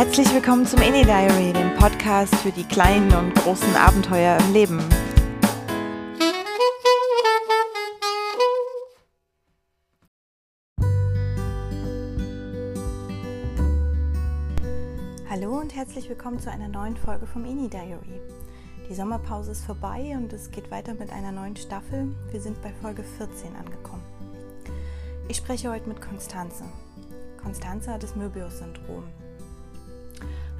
[0.00, 4.78] Herzlich willkommen zum Any Diary, dem Podcast für die kleinen und großen Abenteuer im Leben.
[15.28, 18.22] Hallo und herzlich willkommen zu einer neuen Folge vom Any Diary.
[18.88, 22.16] Die Sommerpause ist vorbei und es geht weiter mit einer neuen Staffel.
[22.30, 24.02] Wir sind bei Folge 14 angekommen.
[25.28, 26.64] Ich spreche heute mit Konstanze.
[27.42, 29.04] Konstanze hat das Möbius-Syndrom.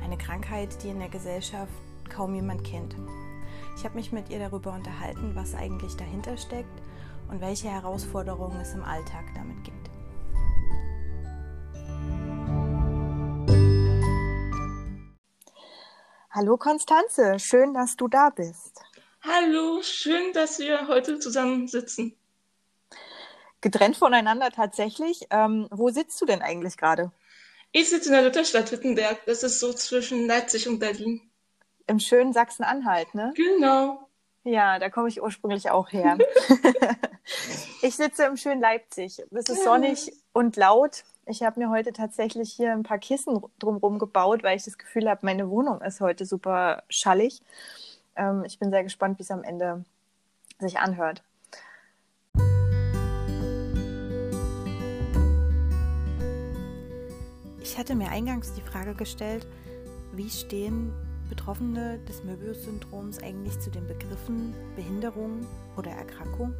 [0.03, 1.73] Eine Krankheit, die in der Gesellschaft
[2.09, 2.97] kaum jemand kennt.
[3.77, 6.83] Ich habe mich mit ihr darüber unterhalten, was eigentlich dahinter steckt
[7.31, 9.91] und welche Herausforderungen es im Alltag damit gibt.
[16.31, 18.81] Hallo Konstanze, schön, dass du da bist.
[19.23, 22.17] Hallo, schön, dass wir heute zusammen sitzen.
[23.61, 25.27] Getrennt voneinander tatsächlich.
[25.31, 27.13] Ähm, wo sitzt du denn eigentlich gerade?
[27.73, 29.25] Ich sitze in der Lutherstadt Wittenberg.
[29.27, 31.21] Das ist so zwischen Leipzig und Berlin.
[31.87, 33.33] Im schönen Sachsen-Anhalt, ne?
[33.37, 34.09] Genau.
[34.43, 36.19] Ja, da komme ich ursprünglich auch her.
[37.83, 39.23] ich sitze im schönen Leipzig.
[39.31, 41.05] Es ist sonnig und laut.
[41.27, 45.09] Ich habe mir heute tatsächlich hier ein paar Kissen drumherum gebaut, weil ich das Gefühl
[45.09, 47.43] habe, meine Wohnung ist heute super schallig.
[48.17, 49.85] Ähm, ich bin sehr gespannt, wie es am Ende
[50.59, 51.23] sich anhört.
[57.71, 59.47] Ich hatte mir eingangs die Frage gestellt,
[60.13, 60.93] wie stehen
[61.29, 66.53] Betroffene des Möbius-Syndroms eigentlich zu den Begriffen Behinderung oder Erkrankung?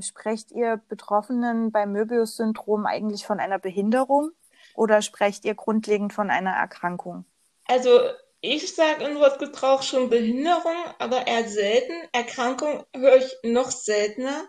[0.00, 4.30] Sprecht ihr Betroffenen beim Möbius-Syndrom eigentlich von einer Behinderung
[4.76, 7.24] oder sprecht ihr grundlegend von einer Erkrankung?
[7.64, 7.98] Also
[8.40, 11.94] ich sage in Wortgebrauch schon Behinderung, aber eher selten.
[12.12, 14.44] Erkrankung höre ich noch seltener.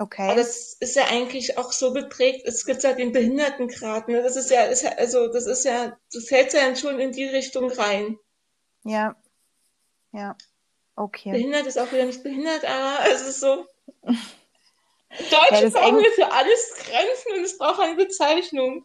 [0.00, 0.22] Okay.
[0.22, 4.22] Aber das ist ja eigentlich auch so geprägt, es gibt ja den Behindertengrad, ne?
[4.22, 7.24] Das ist ja, ist ja, also das ist ja, du fällst ja schon in die
[7.24, 8.16] Richtung rein.
[8.84, 9.16] Ja.
[10.12, 10.36] Ja.
[10.94, 11.32] Okay.
[11.32, 13.66] Behindert ist auch wieder nicht behindert, aber es ist so.
[15.10, 18.84] Deutsch ja, brauchen wir für alles Grenzen und es braucht eine Bezeichnung.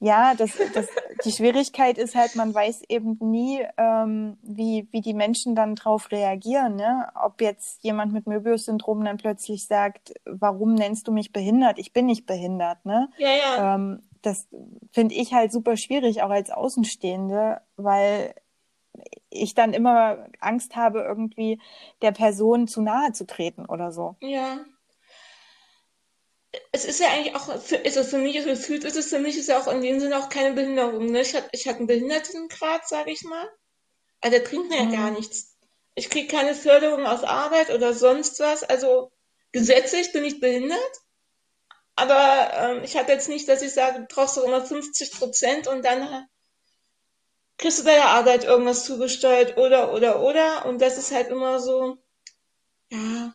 [0.00, 0.88] Ja, das, das,
[1.24, 6.10] die Schwierigkeit ist halt, man weiß eben nie, ähm, wie, wie die Menschen dann drauf
[6.10, 6.76] reagieren.
[6.76, 7.08] Ne?
[7.14, 11.78] Ob jetzt jemand mit Möbius-Syndrom dann plötzlich sagt, warum nennst du mich behindert?
[11.78, 12.84] Ich bin nicht behindert.
[12.84, 13.08] Ne?
[13.18, 13.74] Ja, ja.
[13.74, 14.48] Ähm, das
[14.92, 18.34] finde ich halt super schwierig, auch als Außenstehende, weil
[19.30, 21.60] ich dann immer Angst habe, irgendwie
[22.02, 24.16] der Person zu nahe zu treten oder so.
[24.20, 24.58] Ja
[26.70, 29.36] es ist ja eigentlich auch, für, ist es für mich, gefühlt ist es für mich
[29.38, 31.06] ist ja auch in dem Sinne auch keine Behinderung.
[31.06, 31.22] Ne?
[31.22, 33.48] Ich hatte ich hab einen Behindertengrad, sage ich mal.
[34.20, 34.90] Also der bringt mir mhm.
[34.90, 35.56] ja gar nichts.
[35.94, 38.64] Ich kriege keine Förderung aus Arbeit oder sonst was.
[38.64, 39.10] Also
[39.52, 40.78] gesetzlich bin ich behindert.
[41.94, 45.68] Aber ähm, ich habe jetzt nicht, dass ich sage, du brauchst doch immer 50 Prozent
[45.68, 46.26] und dann
[47.58, 50.66] kriegst du bei der Arbeit irgendwas zugesteuert oder, oder, oder.
[50.66, 51.98] Und das ist halt immer so,
[52.90, 53.34] ja,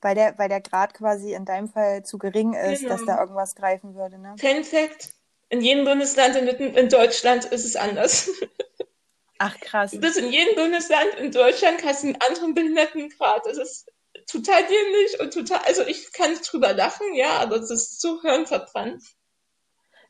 [0.00, 2.94] weil der, weil der Grad quasi in deinem Fall zu gering ist, genau.
[2.94, 4.18] dass da irgendwas greifen würde.
[4.18, 4.34] Ne?
[4.38, 5.12] Fan Fact:
[5.48, 8.30] In jedem Bundesland in, in Deutschland ist es anders.
[9.38, 9.92] Ach krass.
[9.92, 13.46] Du bist in jedem Bundesland in Deutschland hast einen anderen Behindertengrad.
[13.46, 13.88] Das ist
[14.26, 18.20] total dämlich und total, also ich kann nicht drüber lachen, ja, aber es ist so
[18.20, 19.02] hirnverbrannt.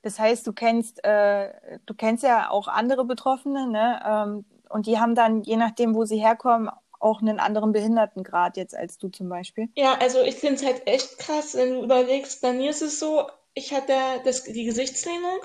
[0.02, 4.00] Das heißt, du kennst, äh, du kennst ja auch andere Betroffene, ne?
[4.04, 6.70] Ähm, und die haben dann, je nachdem, wo sie herkommen,
[7.00, 9.68] auch einen anderen Behindertengrad jetzt als du zum Beispiel?
[9.74, 12.98] Ja, also ich finde es halt echt krass, wenn du überlegst, bei mir ist es
[12.98, 13.94] so, ich hatte
[14.24, 15.40] das, die Gesichtslähmung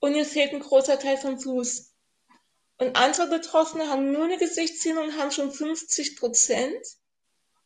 [0.00, 1.94] und mir fehlt ein großer Teil vom Fuß.
[2.78, 6.86] Und andere Betroffene haben nur eine Gesichtslähmung und haben schon 50 Prozent.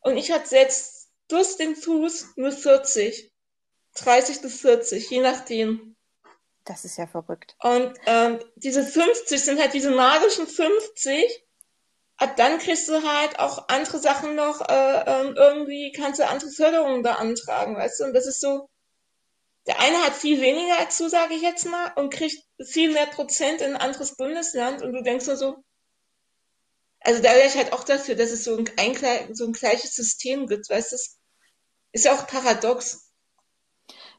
[0.00, 3.32] Und ich hatte jetzt durch den Fuß nur 40.
[3.94, 5.96] 30 bis 40, je nachdem.
[6.64, 7.56] Das ist ja verrückt.
[7.60, 11.44] Und ähm, diese 50 sind halt diese magischen 50,
[12.22, 16.50] ab dann kriegst du halt auch andere Sachen noch, äh, ähm, irgendwie kannst du andere
[16.50, 18.04] Förderungen beantragen, weißt du?
[18.04, 18.68] Und das ist so,
[19.66, 23.60] der eine hat viel weniger du, sage ich jetzt mal, und kriegt viel mehr Prozent
[23.60, 25.56] in ein anderes Bundesland und du denkst nur so,
[27.00, 29.94] also da wäre ich halt auch dafür, dass es so ein, ein, so ein gleiches
[29.96, 30.96] System gibt, weißt du?
[31.92, 33.10] Ist ja auch paradox.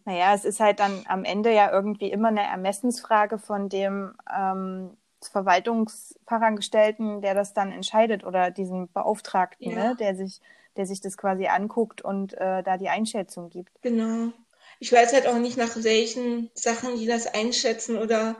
[0.05, 4.97] Naja, es ist halt dann am Ende ja irgendwie immer eine Ermessensfrage von dem, ähm,
[5.27, 9.89] Verwaltungsfachangestellten, der das dann entscheidet oder diesen Beauftragten, ja.
[9.89, 10.41] ne, der sich,
[10.77, 13.81] der sich das quasi anguckt und äh, da die Einschätzung gibt.
[13.81, 14.31] Genau.
[14.79, 18.35] Ich weiß halt auch nicht, nach welchen Sachen die das einschätzen oder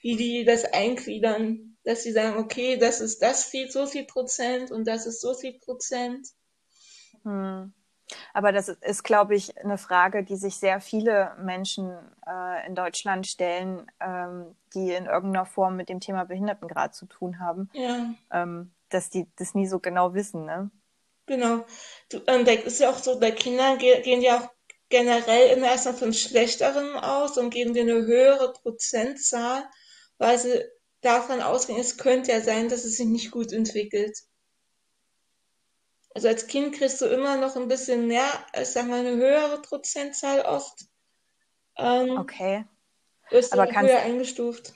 [0.00, 4.70] wie die das eingliedern, dass sie sagen, okay, das ist das viel, so viel Prozent
[4.70, 6.28] und das ist so viel Prozent.
[7.22, 7.72] Hm.
[8.32, 11.90] Aber das ist, glaube ich, eine Frage, die sich sehr viele Menschen
[12.26, 17.40] äh, in Deutschland stellen, ähm, die in irgendeiner Form mit dem Thema Behindertengrad zu tun
[17.40, 17.70] haben.
[17.72, 18.14] Ja.
[18.30, 20.70] Ähm, dass die das nie so genau wissen, ne?
[21.26, 21.66] Genau.
[22.10, 24.48] Du, ähm, das ist ja auch so, bei Kindern ge gehen ja auch
[24.88, 29.64] generell immer erstmal von Schlechteren aus und geben dir eine höhere Prozentzahl,
[30.16, 30.64] weil sie
[31.02, 34.16] davon ausgehen, es könnte ja sein, dass es sich nicht gut entwickelt.
[36.14, 38.28] Also als Kind kriegst du immer noch ein bisschen mehr,
[38.60, 40.86] ich sag mal, eine höhere Prozentzahl oft.
[41.76, 42.64] Ähm, okay.
[43.30, 44.74] Ist aber kannst, höher eingestuft.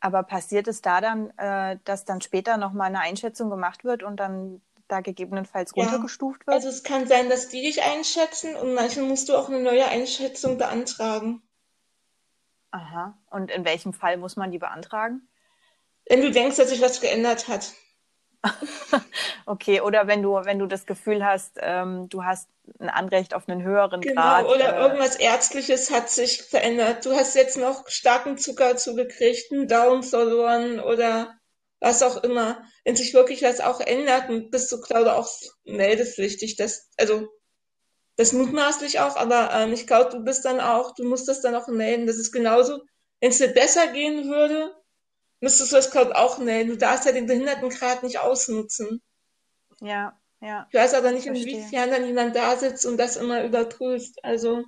[0.00, 4.16] Aber passiert es da dann, äh, dass dann später nochmal eine Einschätzung gemacht wird und
[4.16, 6.46] dann da gegebenenfalls runtergestuft ja.
[6.46, 6.56] wird?
[6.56, 9.86] Also es kann sein, dass die dich einschätzen und manchmal musst du auch eine neue
[9.86, 11.42] Einschätzung beantragen.
[12.70, 13.16] Aha.
[13.30, 15.28] Und in welchem Fall muss man die beantragen?
[16.06, 17.72] Wenn du denkst, dass sich was geändert hat.
[19.46, 22.48] okay, oder wenn du, wenn du das Gefühl hast, ähm, du hast
[22.78, 24.46] ein Anrecht auf einen höheren genau, Grad.
[24.46, 27.04] Oder äh, irgendwas Ärztliches hat sich verändert.
[27.04, 31.34] Du hast jetzt noch starken Zucker zugekriegt, einen Daumen verloren oder
[31.80, 32.62] was auch immer.
[32.84, 35.28] Wenn sich wirklich was auch ändert, bist du, glaube ich, auch
[35.64, 36.56] meldepflichtig.
[36.56, 37.28] Das, also,
[38.16, 41.54] das mutmaßlich auch, aber ähm, ich glaube, du bist dann auch, du musst das dann
[41.54, 42.06] auch melden.
[42.06, 42.80] Das ist genauso,
[43.20, 44.72] wenn es dir besser gehen würde,
[45.44, 46.70] müsstest du das, glaube ich, auch melden.
[46.70, 49.00] Du darfst ja den Behindertengrad nicht ausnutzen.
[49.80, 50.66] Ja, ja.
[50.70, 51.58] Ich weiß aber nicht, Verstehe.
[51.58, 54.24] inwiefern dann jemand da sitzt und das immer überprüft.
[54.24, 54.64] Also.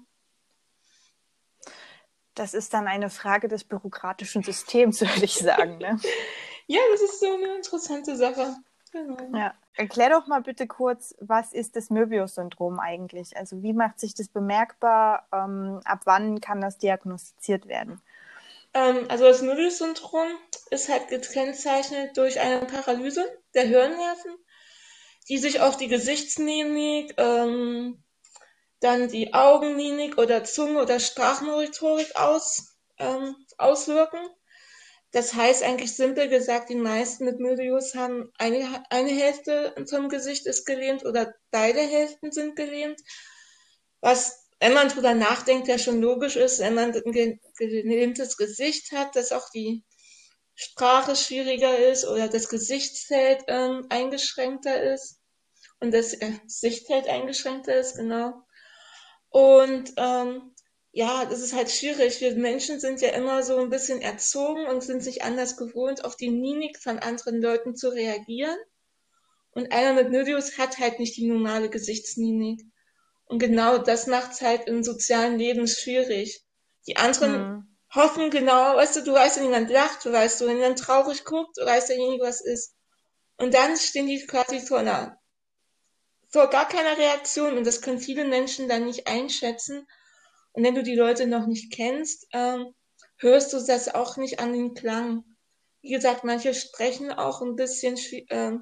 [2.34, 5.78] Das ist dann eine Frage des bürokratischen Systems, würde ich sagen.
[5.78, 5.98] Ne?
[6.66, 8.54] ja, das ist so eine interessante Sache.
[8.92, 9.36] Genau.
[9.36, 9.54] Ja.
[9.74, 13.36] Erklär doch mal bitte kurz, was ist das Möbius-Syndrom eigentlich?
[13.36, 15.26] Also wie macht sich das bemerkbar?
[15.32, 18.00] Ähm, ab wann kann das diagnostiziert werden?
[18.76, 20.28] Ähm, also das Möbius-Syndrom
[20.70, 23.24] ist halt gekennzeichnet durch eine Paralyse
[23.54, 24.36] der Hirnnerven,
[25.28, 28.04] die sich auf die Gesichtsmimik, ähm,
[28.80, 34.20] dann die Augenmimik oder Zunge- oder Sprachmotorik aus, ähm, auswirken.
[35.10, 40.46] Das heißt eigentlich simpel gesagt, die meisten mit Möbius haben eine, eine Hälfte vom Gesicht
[40.46, 43.00] ist gelähmt oder beide Hälften sind gelähmt,
[44.02, 49.14] was wenn man drüber nachdenkt, ja schon logisch ist, wenn man ein gelähmtes Gesicht hat,
[49.16, 49.84] dass auch die
[50.54, 55.20] Sprache schwieriger ist oder das Gesichtsfeld ähm, eingeschränkter ist
[55.80, 58.32] und das äh, Sichtfeld eingeschränkter ist, genau.
[59.28, 60.54] Und ähm,
[60.92, 62.22] ja, das ist halt schwierig.
[62.22, 66.16] Wir Menschen sind ja immer so ein bisschen erzogen und sind sich anders gewohnt, auf
[66.16, 68.56] die Mimik von anderen Leuten zu reagieren.
[69.50, 72.62] Und einer mit Möbius hat halt nicht die normale Gesichtsmimik.
[73.26, 76.44] Und genau das macht es halt im sozialen Leben schwierig.
[76.86, 77.76] Die anderen mhm.
[77.94, 81.56] hoffen genau, weißt du, du weißt, wenn jemand lacht, du weißt, wenn jemand traurig guckt,
[81.58, 82.74] du weißt derjenige, was ist.
[83.36, 85.20] Und dann stehen die quasi vor einer,
[86.28, 89.86] vor gar keiner Reaktion und das können viele Menschen dann nicht einschätzen.
[90.52, 92.74] Und wenn du die Leute noch nicht kennst, ähm,
[93.18, 95.24] hörst du das auch nicht an den Klang.
[95.82, 97.96] Wie gesagt, manche sprechen auch ein bisschen,
[98.28, 98.52] äh,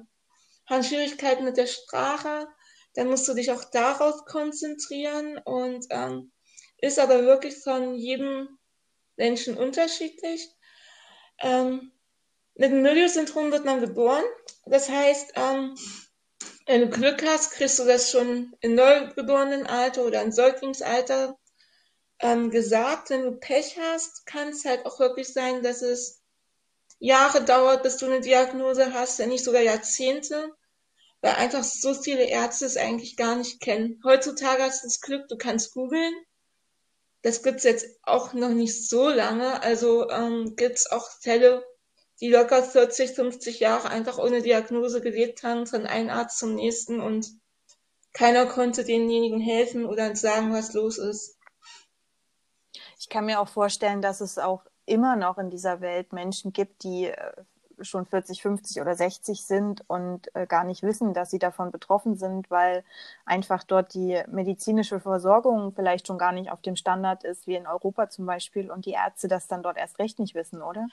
[0.67, 2.47] haben Schwierigkeiten mit der Sprache
[2.95, 6.31] dann musst du dich auch darauf konzentrieren und ähm,
[6.77, 8.57] ist aber wirklich von jedem
[9.17, 10.49] Menschen unterschiedlich.
[11.39, 11.91] Ähm,
[12.55, 14.23] mit dem Milieu-Syndrom wird man geboren.
[14.65, 15.75] Das heißt, ähm,
[16.65, 21.37] wenn du Glück hast, kriegst du das schon im neugeborenen Alter oder im Säuglingsalter
[22.19, 23.09] ähm, gesagt.
[23.09, 26.21] Wenn du Pech hast, kann es halt auch wirklich sein, dass es
[26.99, 30.55] Jahre dauert, bis du eine Diagnose hast, wenn nicht sogar Jahrzehnte
[31.25, 33.99] weil einfach so viele Ärzte es eigentlich gar nicht kennen.
[34.03, 36.13] Heutzutage hast du das Glück, du kannst googeln.
[37.23, 39.63] Das gibt's jetzt auch noch nicht so lange.
[39.63, 41.65] Also ähm, gibt's auch Fälle,
[42.21, 47.01] die locker 40, 50 Jahre einfach ohne Diagnose gelebt haben, von einem Arzt zum nächsten
[47.01, 47.27] und
[48.13, 51.39] keiner konnte denjenigen helfen oder sagen, was los ist.
[52.99, 56.83] Ich kann mir auch vorstellen, dass es auch immer noch in dieser Welt Menschen gibt,
[56.83, 57.33] die äh,
[57.81, 62.15] schon 40, 50 oder 60 sind und äh, gar nicht wissen, dass sie davon betroffen
[62.15, 62.83] sind, weil
[63.25, 67.67] einfach dort die medizinische Versorgung vielleicht schon gar nicht auf dem Standard ist, wie in
[67.67, 70.87] Europa zum Beispiel, und die Ärzte das dann dort erst recht nicht wissen, oder?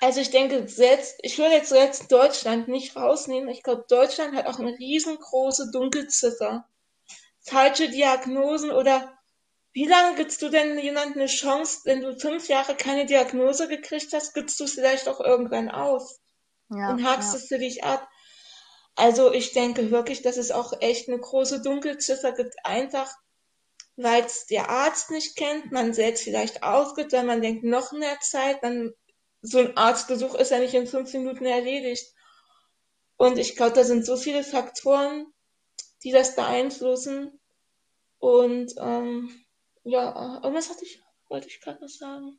[0.00, 3.48] Also ich denke, selbst, ich würde jetzt jetzt Deutschland nicht rausnehmen.
[3.48, 6.64] Ich glaube, Deutschland hat auch eine riesengroße Dunkelziffer.
[7.40, 9.18] Falsche Diagnosen oder
[9.72, 14.12] wie lange gibst du denn jemandem eine Chance, wenn du fünf Jahre keine Diagnose gekriegt
[14.12, 16.18] hast, gibst du es vielleicht auch irgendwann auf?
[16.70, 17.38] Ja, und hakst ja.
[17.38, 18.08] es für dich ab.
[18.94, 23.14] Also ich denke wirklich, dass es auch echt eine große Dunkelziffer gibt, einfach
[23.98, 28.18] weil es der Arzt nicht kennt, man selbst vielleicht ausgeht, weil man denkt, noch mehr
[28.20, 28.94] Zeit, dann
[29.42, 32.14] so ein Arztbesuch ist ja nicht in fünf Minuten erledigt.
[33.16, 35.26] Und ich glaube, da sind so viele Faktoren,
[36.04, 37.40] die das beeinflussen.
[38.20, 39.44] Und ähm,
[39.82, 42.38] ja, irgendwas hatte ich, wollte ich gerade noch sagen.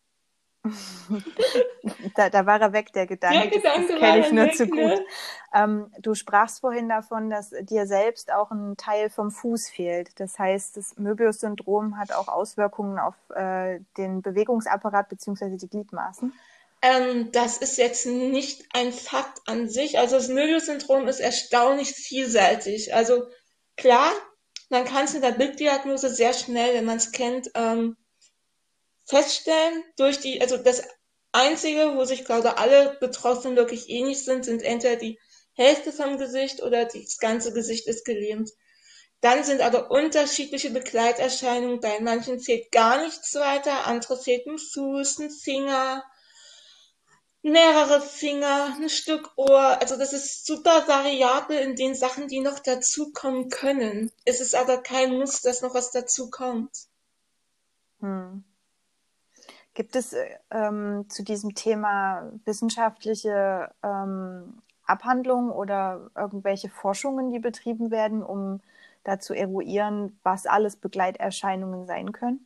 [2.16, 3.50] da, da war er weg, der Gedanke.
[3.50, 4.80] Der Gedanke das, kenne ich nur weg, zu gut.
[4.80, 5.06] Ne?
[5.54, 10.20] Ähm, du sprachst vorhin davon, dass dir selbst auch ein Teil vom Fuß fehlt.
[10.20, 15.56] Das heißt, das Möbius-Syndrom hat auch Auswirkungen auf äh, den Bewegungsapparat bzw.
[15.56, 16.34] die Gliedmaßen.
[16.82, 19.98] Ähm, das ist jetzt nicht ein Fakt an sich.
[19.98, 22.94] Also das Möbius-Syndrom ist erstaunlich vielseitig.
[22.94, 23.28] Also
[23.78, 24.12] klar,
[24.70, 27.98] man kann es in der Bilddiagnose sehr schnell, wenn man es kennt, ähm,
[29.10, 30.84] feststellen durch die, also das
[31.32, 35.20] Einzige, wo sich, glaube alle Betroffenen wirklich ähnlich sind, sind entweder die
[35.54, 38.52] Hälfte vom Gesicht oder das ganze Gesicht ist gelähmt.
[39.22, 41.82] Dann sind aber unterschiedliche Begleiterscheinungen.
[41.82, 46.06] Bei manchen zählt gar nichts weiter, andere fehlt ein Fuß, ein Finger,
[47.42, 49.82] mehrere Finger, ein Stück Ohr.
[49.82, 54.12] Also das ist super variabel in den Sachen, die noch dazukommen können.
[54.24, 56.72] Es ist aber kein Muss, dass noch was dazukommt.
[58.00, 58.46] Hm.
[59.80, 60.14] Gibt es
[60.52, 68.60] ähm, zu diesem Thema wissenschaftliche ähm, Abhandlungen oder irgendwelche Forschungen, die betrieben werden, um
[69.06, 72.46] da zu eruieren, was alles Begleiterscheinungen sein können?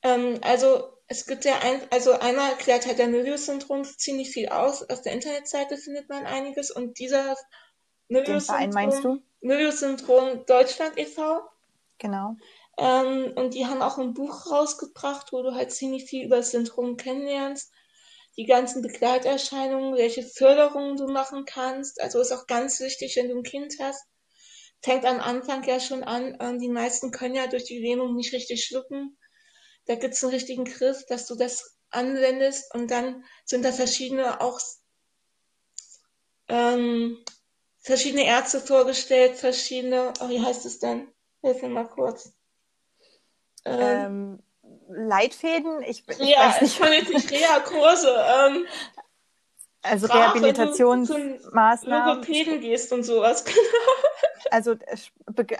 [0.00, 4.88] Ähm, also es gibt ja ein, also einmal erklärt halt der Möbius-Syndrom ziemlich viel aus.
[4.88, 7.36] Auf der Internetseite findet man einiges und dieser
[8.08, 11.42] Möbius-Syndrom, Möbius-Syndrom Deutschland e.V.
[11.98, 12.36] Genau.
[12.82, 16.50] Ähm, und die haben auch ein Buch rausgebracht, wo du halt ziemlich viel über das
[16.50, 17.72] Syndrom kennenlernst.
[18.36, 22.00] Die ganzen Begleiterscheinungen, welche Förderungen du machen kannst.
[22.00, 24.04] Also ist auch ganz wichtig, wenn du ein Kind hast.
[24.82, 26.36] Fängt am Anfang ja schon an.
[26.40, 29.16] Ähm, die meisten können ja durch die Lähmung nicht richtig schlucken.
[29.86, 34.40] Da gibt es einen richtigen Griff, dass du das anwendest und dann sind da verschiedene
[34.40, 34.58] auch
[36.48, 37.24] ähm,
[37.78, 41.12] verschiedene Ärzte vorgestellt, verschiedene, oh, wie heißt es denn?
[41.42, 42.32] Hilf mir mal kurz.
[43.64, 44.40] Ähm,
[44.88, 45.82] Leitfäden?
[45.82, 46.80] Ich, ich ja, weiß nicht.
[46.80, 48.24] ich nicht Reha-Kurse.
[48.46, 48.66] Ähm,
[49.82, 52.08] also Rehabilitationsmaßnahmen.
[52.08, 53.44] Logopäden gehst und sowas.
[54.50, 54.76] also,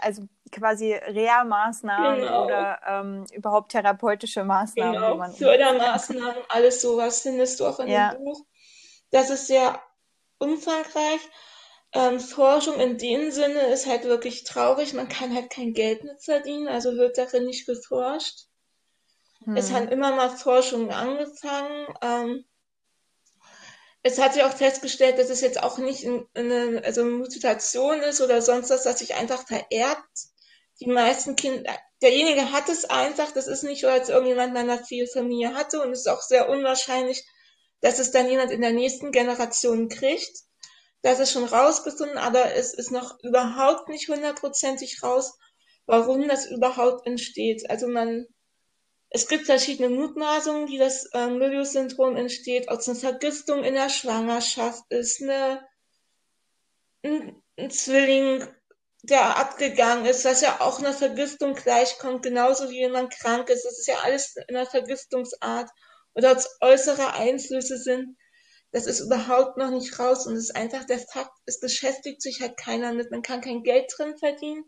[0.01, 2.45] also quasi Reha-Maßnahmen genau.
[2.45, 4.93] oder ähm, überhaupt therapeutische Maßnahmen.
[4.93, 5.15] Genau.
[5.15, 8.13] Man Fördermaßnahmen, alles sowas findest du auch in ja.
[8.13, 8.45] dem Buch.
[9.11, 9.79] Das ist sehr
[10.37, 11.21] umfangreich.
[11.93, 14.93] Ähm, Forschung in dem Sinne ist halt wirklich traurig.
[14.93, 18.47] Man kann halt kein Geld mit verdienen, also wird darin nicht geforscht.
[19.43, 19.55] Hm.
[19.55, 21.87] Es haben immer mal Forschungen angefangen.
[22.01, 22.45] Ähm,
[24.01, 28.21] es hat sich auch festgestellt, dass es jetzt auch nicht eine, also eine Mutation ist
[28.21, 30.27] oder sonst was, dass sich einfach vererbt.
[30.81, 35.07] Die meisten Kinder, derjenige hat es einfach, das ist nicht so, als irgendjemand meiner viel
[35.07, 37.23] Familie hatte und es ist auch sehr unwahrscheinlich,
[37.79, 40.43] dass es dann jemand in der nächsten Generation kriegt.
[41.03, 45.37] Das ist schon rausgefunden, aber es ist noch überhaupt nicht hundertprozentig raus,
[45.85, 47.69] warum das überhaupt entsteht.
[47.69, 48.25] Also man,
[49.09, 53.89] es gibt verschiedene Mutmaßungen, wie das äh, Möbius-Syndrom entsteht, ob es eine Vergiftung in der
[53.89, 55.67] Schwangerschaft ist, eine,
[57.03, 58.47] ein, ein Zwilling,
[59.01, 63.65] der abgegangen ist, was ja auch einer Vergiftung gleichkommt, genauso wie wenn man krank ist.
[63.65, 65.69] Das ist ja alles in einer Vergiftungsart
[66.13, 68.15] oder es äußere Einflüsse sind
[68.73, 72.41] das ist überhaupt noch nicht raus und es ist einfach der Fakt, es beschäftigt sich
[72.41, 74.65] halt keiner mit, man kann kein Geld drin verdienen.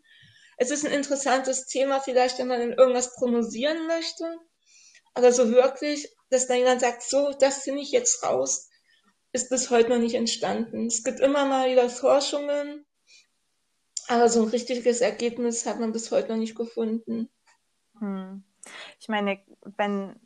[0.58, 4.38] Es ist ein interessantes Thema, vielleicht, wenn man in irgendwas promovieren möchte,
[5.16, 8.70] aber so wirklich, dass da jemand sagt, so, das finde ich jetzt raus,
[9.34, 10.86] ist bis heute noch nicht entstanden.
[10.86, 12.86] Es gibt immer mal wieder Forschungen,
[14.08, 17.28] aber so ein richtiges Ergebnis hat man bis heute noch nicht gefunden.
[18.00, 18.44] Hm.
[19.00, 19.40] Ich meine,
[19.78, 20.20] wenn,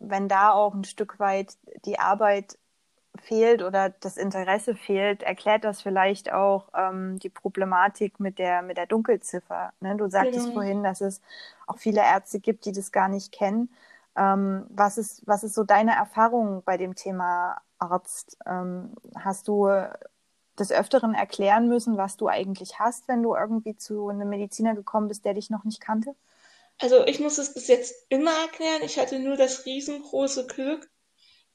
[0.00, 2.58] wenn da auch ein Stück weit die Arbeit
[3.20, 8.78] fehlt oder das Interesse fehlt, erklärt das vielleicht auch ähm, die Problematik mit der, mit
[8.78, 9.72] der Dunkelziffer.
[9.80, 9.96] Ne?
[9.96, 10.54] Du sagtest genau.
[10.54, 11.20] vorhin, dass es
[11.66, 13.68] auch viele Ärzte gibt, die das gar nicht kennen.
[14.16, 18.38] Ähm, was, ist, was ist so deine Erfahrung bei dem Thema Arzt?
[18.46, 19.68] Ähm, hast du
[20.58, 25.08] des Öfteren erklären müssen, was du eigentlich hast, wenn du irgendwie zu einem Mediziner gekommen
[25.08, 26.14] bist, der dich noch nicht kannte?
[26.78, 28.82] Also ich muss es bis jetzt immer erklären.
[28.82, 30.90] Ich hatte nur das riesengroße Glück,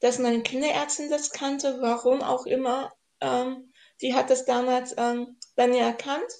[0.00, 2.92] dass meine Kinderärztin das kannte, warum auch immer.
[3.20, 6.30] Ähm, die hat das damals ähm, bei mir erkannt.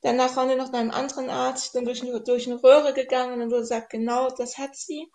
[0.00, 3.40] Danach waren wir noch bei einem anderen Arzt, bin durch, durch eine Röhre gegangen und
[3.40, 5.10] dann wurde gesagt, genau, das hat sie.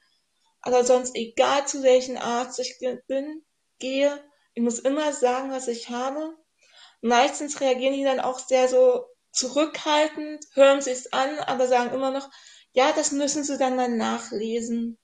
[0.62, 2.78] Aber sonst, egal zu welchem Arzt ich
[3.08, 3.46] bin,
[3.80, 6.36] gehe, ich muss immer sagen, was ich habe.
[7.02, 12.12] Meistens reagieren die dann auch sehr so zurückhaltend, hören sie es an, aber sagen immer
[12.12, 12.30] noch,
[12.72, 14.98] ja, das müssen sie dann mal nachlesen.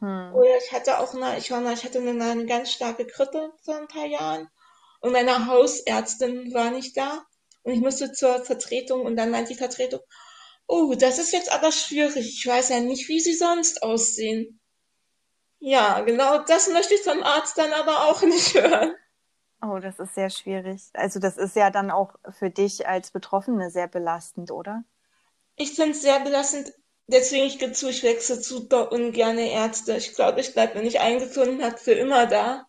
[0.00, 0.32] Hm.
[0.34, 3.76] Oder ich hatte auch mal, ich war ich hatte mal eine ganz starke Grippe vor
[3.76, 4.48] ein paar Jahren
[5.00, 7.24] und meine Hausärztin war nicht da
[7.64, 10.00] und ich musste zur Vertretung und dann meinte die Vertretung,
[10.68, 12.26] Oh, das ist jetzt aber schwierig.
[12.38, 14.60] Ich weiß ja nicht, wie sie sonst aussehen.
[15.60, 18.94] Ja, genau das möchte ich zum Arzt dann aber auch nicht hören.
[19.62, 20.88] Oh, das ist sehr schwierig.
[20.94, 24.84] Also das ist ja dann auch für dich als Betroffene sehr belastend, oder?
[25.56, 26.72] Ich finde es sehr belastend.
[27.08, 29.96] Deswegen ich gehe zu, ich wechsle super ungern Ärzte.
[29.96, 32.66] Ich glaube, ich bleibe, wenn ich eingefunden habe, für immer da.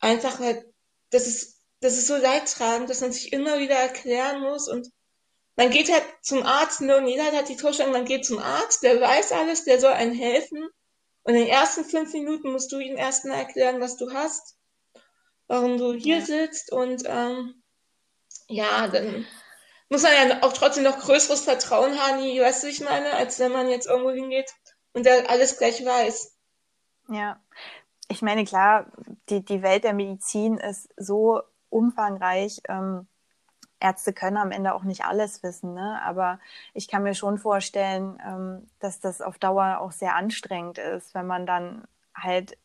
[0.00, 0.64] Einfach weil
[1.10, 4.90] das ist, das ist so leidtragend, dass man sich immer wieder erklären muss und
[5.56, 8.84] man geht halt zum Arzt, ne, und jeder hat die Vorstellung, man geht zum Arzt,
[8.84, 10.68] der weiß alles, der soll einem helfen.
[11.24, 14.56] Und in den ersten fünf Minuten musst du ihm erstmal erklären, was du hast,
[15.48, 16.24] warum du hier ja.
[16.24, 17.60] sitzt und ähm,
[18.46, 19.26] ja, dann
[19.88, 23.38] muss man ja auch trotzdem noch größeres Vertrauen haben, wie, weißt du, ich meine, als
[23.38, 24.52] wenn man jetzt irgendwo hingeht
[24.92, 26.36] und der alles gleich weiß.
[27.08, 27.40] Ja,
[28.08, 28.86] ich meine, klar,
[29.28, 32.60] die, die Welt der Medizin ist so umfangreich.
[32.68, 33.06] Ähm,
[33.80, 36.00] Ärzte können am Ende auch nicht alles wissen, ne?
[36.02, 36.40] aber
[36.74, 41.26] ich kann mir schon vorstellen, ähm, dass das auf Dauer auch sehr anstrengend ist, wenn
[41.26, 42.58] man dann halt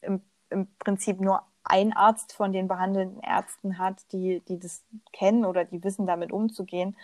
[0.00, 5.44] im, im Prinzip nur ein Arzt von den behandelnden Ärzten hat, die, die das kennen
[5.44, 6.96] oder die wissen, damit umzugehen.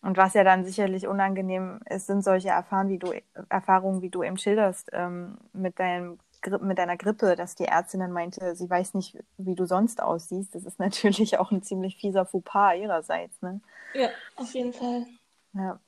[0.00, 3.12] Und was ja dann sicherlich unangenehm ist, sind solche Erfahrungen, wie du,
[3.48, 6.18] Erfahrungen, wie du eben schilderst, ähm, mit deinem
[6.60, 10.54] mit deiner Grippe, dass die Ärztin dann meinte, sie weiß nicht, wie du sonst aussiehst.
[10.54, 13.40] Das ist natürlich auch ein ziemlich fieser Fauxpas ihrerseits.
[13.40, 13.62] Ne?
[13.94, 15.06] Ja, auf jeden Fall.
[15.54, 15.80] Ja.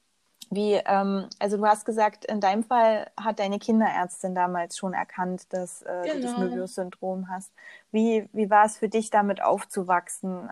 [0.49, 5.53] Wie, ähm, also du hast gesagt, in deinem Fall hat deine Kinderärztin damals schon erkannt,
[5.53, 6.15] dass äh, genau.
[6.15, 6.47] du das genau.
[6.47, 7.53] Möbius-Syndrom hast.
[7.91, 10.51] Wie, wie war es für dich, damit aufzuwachsen?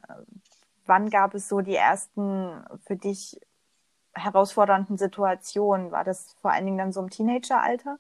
[0.87, 3.41] Wann gab es so die ersten für dich
[4.15, 5.93] herausfordernden Situationen?
[5.93, 7.99] War das vor allen Dingen dann so im Teenageralter?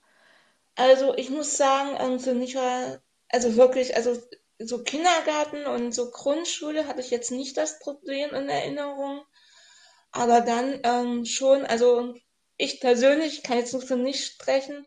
[0.76, 2.98] Also ich muss sagen, ähm, für mich war,
[3.28, 4.16] also wirklich, also
[4.58, 9.22] so Kindergarten und so Grundschule hatte ich jetzt nicht das Problem in Erinnerung.
[10.14, 12.14] Aber dann ähm, schon, also
[12.56, 14.86] ich persönlich kann jetzt für mich sprechen.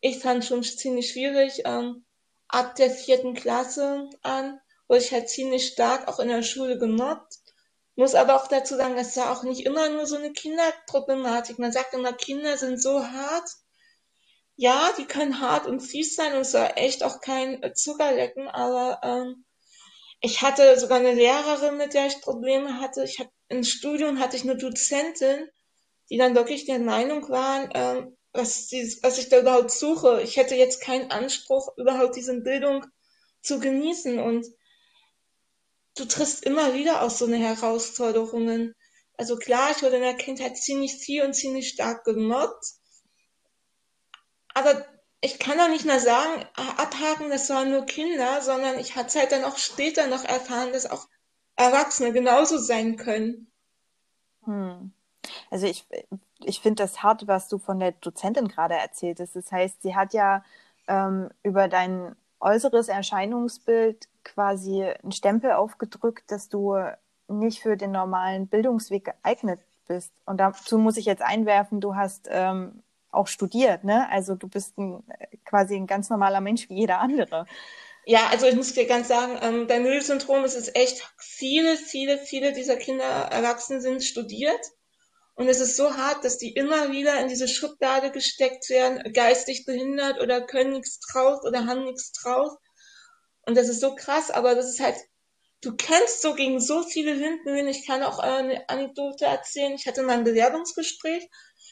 [0.00, 2.04] Ich fand schon ziemlich schwierig, ähm,
[2.48, 7.38] ab der vierten Klasse an, wurde ich halt ziemlich stark auch in der Schule gemobbt.
[7.96, 11.58] Muss aber auch dazu sagen, es war auch nicht immer nur so eine Kinderproblematik.
[11.58, 13.48] Man sagt immer, Kinder sind so hart
[14.56, 19.00] ja, die können hart und fies sein und es soll echt auch kein Zuckerlecken, aber
[19.02, 19.44] ähm,
[20.24, 23.04] ich hatte sogar eine Lehrerin, mit der ich Probleme hatte.
[23.04, 25.50] Ich hatte im Studium hatte ich eine Dozentin,
[26.08, 30.22] die dann wirklich der Meinung waren, ähm, was, die, was ich da überhaupt suche.
[30.22, 32.86] Ich hätte jetzt keinen Anspruch, überhaupt diese Bildung
[33.42, 34.18] zu genießen.
[34.18, 34.46] Und
[35.94, 38.74] du triffst immer wieder aus so eine Herausforderungen.
[39.18, 42.64] Also klar, ich wurde in der Kindheit ziemlich viel und ziemlich stark gemobbt.
[44.54, 44.86] Aber
[45.24, 46.44] ich kann doch nicht mehr sagen,
[46.76, 50.84] abhaken, das waren nur Kinder, sondern ich hatte halt dann auch später noch erfahren, dass
[50.84, 51.08] auch
[51.56, 53.46] Erwachsene genauso sein können.
[54.44, 54.92] Hm.
[55.50, 55.86] Also ich,
[56.40, 59.34] ich finde das hart, was du von der Dozentin gerade erzählt hast.
[59.34, 60.44] Das heißt, sie hat ja
[60.88, 66.76] ähm, über dein äußeres Erscheinungsbild quasi einen Stempel aufgedrückt, dass du
[67.28, 70.12] nicht für den normalen Bildungsweg geeignet bist.
[70.26, 72.82] Und dazu muss ich jetzt einwerfen, du hast ähm,
[73.14, 74.08] auch studiert, ne?
[74.10, 75.02] Also du bist ein,
[75.44, 77.46] quasi ein ganz normaler Mensch wie jeder andere.
[78.06, 82.18] Ja, also ich muss dir ganz sagen, ähm, bei Müll-Syndrom ist es echt, viele, viele,
[82.18, 84.60] viele dieser Kinder, Erwachsenen sind studiert.
[85.36, 89.64] Und es ist so hart, dass die immer wieder in diese Schublade gesteckt werden, geistig
[89.64, 92.56] behindert oder können nichts draus oder haben nichts draus.
[93.46, 94.96] Und das ist so krass, aber das ist halt,
[95.60, 97.68] du kämpfst so gegen so viele Windmühlen.
[97.68, 99.72] Ich kann auch eine Anekdote erzählen.
[99.72, 101.28] Ich hatte mal ein Bewerbungsgespräch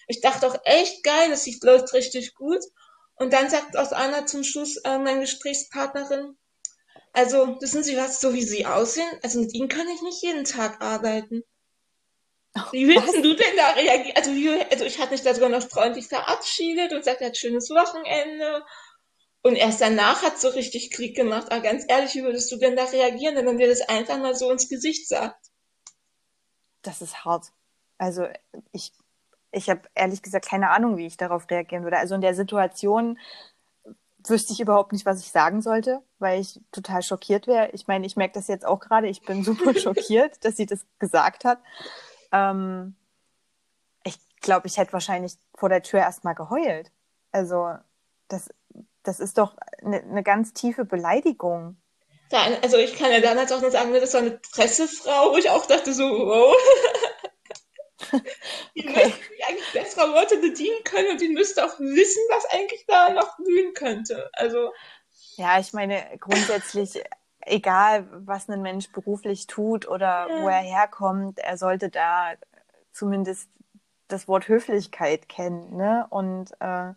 [0.09, 2.61] ich dachte auch echt geil, das sieht läuft richtig gut.
[3.15, 6.37] Und dann sagt aus einer zum Schluss äh, meine Gesprächspartnerin,
[7.13, 10.45] also wissen Sie was, so wie Sie aussehen, also mit Ihnen kann ich nicht jeden
[10.45, 11.45] Tag arbeiten.
[12.73, 14.17] Wie willst du denn da reagieren?
[14.17, 17.71] Also, wie, also ich hatte mich da sogar noch freundlich verabschiedet und sagte, hat schönes
[17.71, 18.65] Wochenende.
[19.43, 21.51] Und erst danach hat so richtig Krieg gemacht.
[21.51, 24.35] Aber ganz ehrlich, wie würdest du denn da reagieren, wenn man dir das einfach mal
[24.35, 25.47] so ins Gesicht sagt?
[26.83, 27.47] Das ist hart.
[27.99, 28.27] Also
[28.73, 28.93] ich
[29.53, 31.99] ich habe ehrlich gesagt keine Ahnung, wie ich darauf reagieren würde.
[31.99, 33.19] Also in der Situation
[34.27, 37.71] wüsste ich überhaupt nicht, was ich sagen sollte, weil ich total schockiert wäre.
[37.73, 39.09] Ich meine, ich merke das jetzt auch gerade.
[39.09, 41.59] Ich bin super schockiert, dass sie das gesagt hat.
[42.33, 42.95] Ähm,
[44.05, 46.91] ich glaube, ich hätte wahrscheinlich vor der Tür erstmal geheult.
[47.31, 47.75] Also
[48.29, 48.49] das,
[49.03, 51.77] das ist doch eine ne ganz tiefe Beleidigung.
[52.63, 55.67] also ich kann ja damals auch nur sagen, das war eine Pressefrau, wo ich auch
[55.67, 56.57] dachte so, wow.
[58.77, 59.05] Die okay.
[59.05, 63.37] müsste eigentlich bessere Leute bedienen können und die müsste auch wissen, was eigentlich da noch
[63.37, 64.31] blühen könnte.
[64.35, 64.73] Also.
[65.37, 67.03] Ja, ich meine, grundsätzlich,
[67.41, 70.43] egal was ein Mensch beruflich tut oder ja.
[70.43, 72.33] wo er herkommt, er sollte da
[72.93, 73.49] zumindest
[74.09, 76.07] das Wort Höflichkeit kennt, ne?
[76.11, 76.93] Und äh,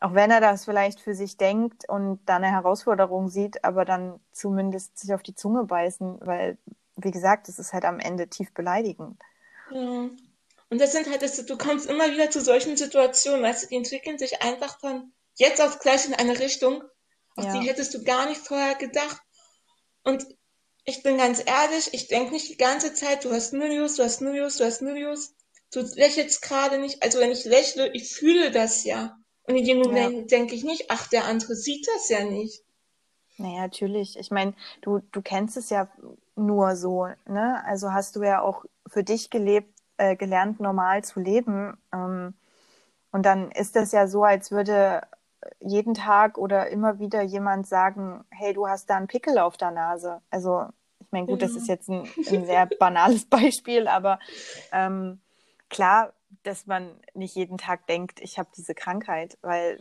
[0.00, 4.18] auch wenn er das vielleicht für sich denkt und da eine Herausforderung sieht, aber dann
[4.32, 6.56] zumindest sich auf die Zunge beißen, weil,
[6.96, 9.20] wie gesagt, das ist halt am Ende tief beleidigend.
[9.72, 10.10] Ja.
[10.70, 13.76] Und das sind halt, das, du kommst immer wieder zu solchen Situationen, weißt du, die
[13.76, 16.84] entwickeln sich einfach von jetzt auf gleich in eine Richtung,
[17.36, 17.58] auf ja.
[17.58, 19.20] die hättest du gar nicht vorher gedacht.
[20.04, 20.26] Und
[20.84, 24.20] ich bin ganz ehrlich, ich denke nicht die ganze Zeit, du hast Milius, du hast
[24.20, 25.34] Milius, du hast Milius.
[25.72, 27.02] Du lächelst gerade nicht.
[27.02, 29.16] Also wenn ich lächle, ich fühle das ja.
[29.44, 30.22] Und in dem Moment ja.
[30.38, 32.62] denke ich nicht, ach, der andere sieht das ja nicht.
[33.38, 34.18] Naja, natürlich.
[34.18, 35.88] Ich meine, du, du kennst es ja
[36.36, 37.62] nur so, ne?
[37.64, 41.76] Also hast du ja auch für dich gelebt, äh, gelernt, normal zu leben.
[41.92, 42.34] Ähm,
[43.12, 45.02] und dann ist das ja so, als würde
[45.60, 49.70] jeden Tag oder immer wieder jemand sagen, hey, du hast da einen Pickel auf der
[49.70, 50.20] Nase.
[50.30, 50.66] Also
[50.98, 51.68] ich meine, gut, das ist mhm.
[51.68, 54.18] jetzt ein, ein sehr banales Beispiel, aber
[54.72, 55.20] ähm,
[55.68, 59.80] klar, dass man nicht jeden Tag denkt, ich habe diese Krankheit, weil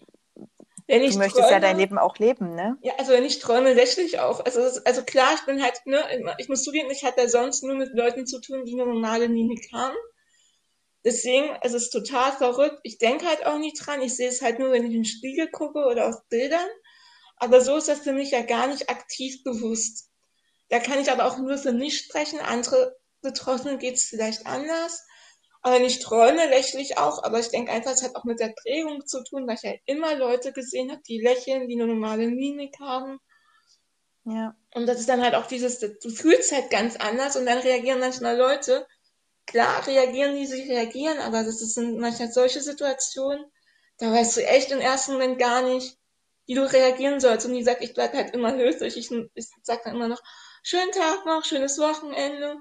[0.90, 2.78] du möchtest träume, ja dein Leben auch leben, ne?
[2.82, 4.44] Ja, also wenn ich träume, lächle ich auch.
[4.44, 6.04] Also, also klar, ich bin halt, ne,
[6.40, 9.70] ich muss zugeben, ich hatte sonst nur mit Leuten zu tun, die eine normale Mimik
[9.72, 9.96] haben.
[11.06, 12.80] Deswegen, es ist total verrückt.
[12.84, 14.02] Ich denke halt auch nicht dran.
[14.02, 16.68] Ich sehe es halt nur, wenn ich in den Spiegel gucke oder auf Bildern.
[17.38, 20.10] Aber so ist das für mich ja gar nicht aktiv bewusst.
[20.68, 22.40] Da kann ich aber auch nur für mich sprechen.
[22.40, 25.06] Andere Betroffenen geht es vielleicht anders.
[25.62, 27.24] Aber wenn ich träume, lächle ich auch.
[27.24, 29.74] Aber ich denke einfach, es hat auch mit der Prägung zu tun, weil ich ja
[29.86, 33.20] immer Leute gesehen habe, die lächeln, die eine normale Mimik haben.
[34.26, 34.56] Ja.
[34.74, 38.00] Und das ist dann halt auch dieses, du fühlst halt ganz anders und dann reagieren
[38.00, 38.86] manchmal Leute,
[39.46, 43.44] klar reagieren die, sie reagieren, aber das sind manchmal solche Situationen,
[43.98, 45.98] da weißt du echt im ersten Moment gar nicht,
[46.46, 47.46] wie du reagieren sollst.
[47.46, 48.98] Und die sagt, ich bleib halt immer höflich.
[48.98, 50.22] Ich, ich sag dann immer noch,
[50.64, 52.58] schönen Tag noch, schönes Wochenende.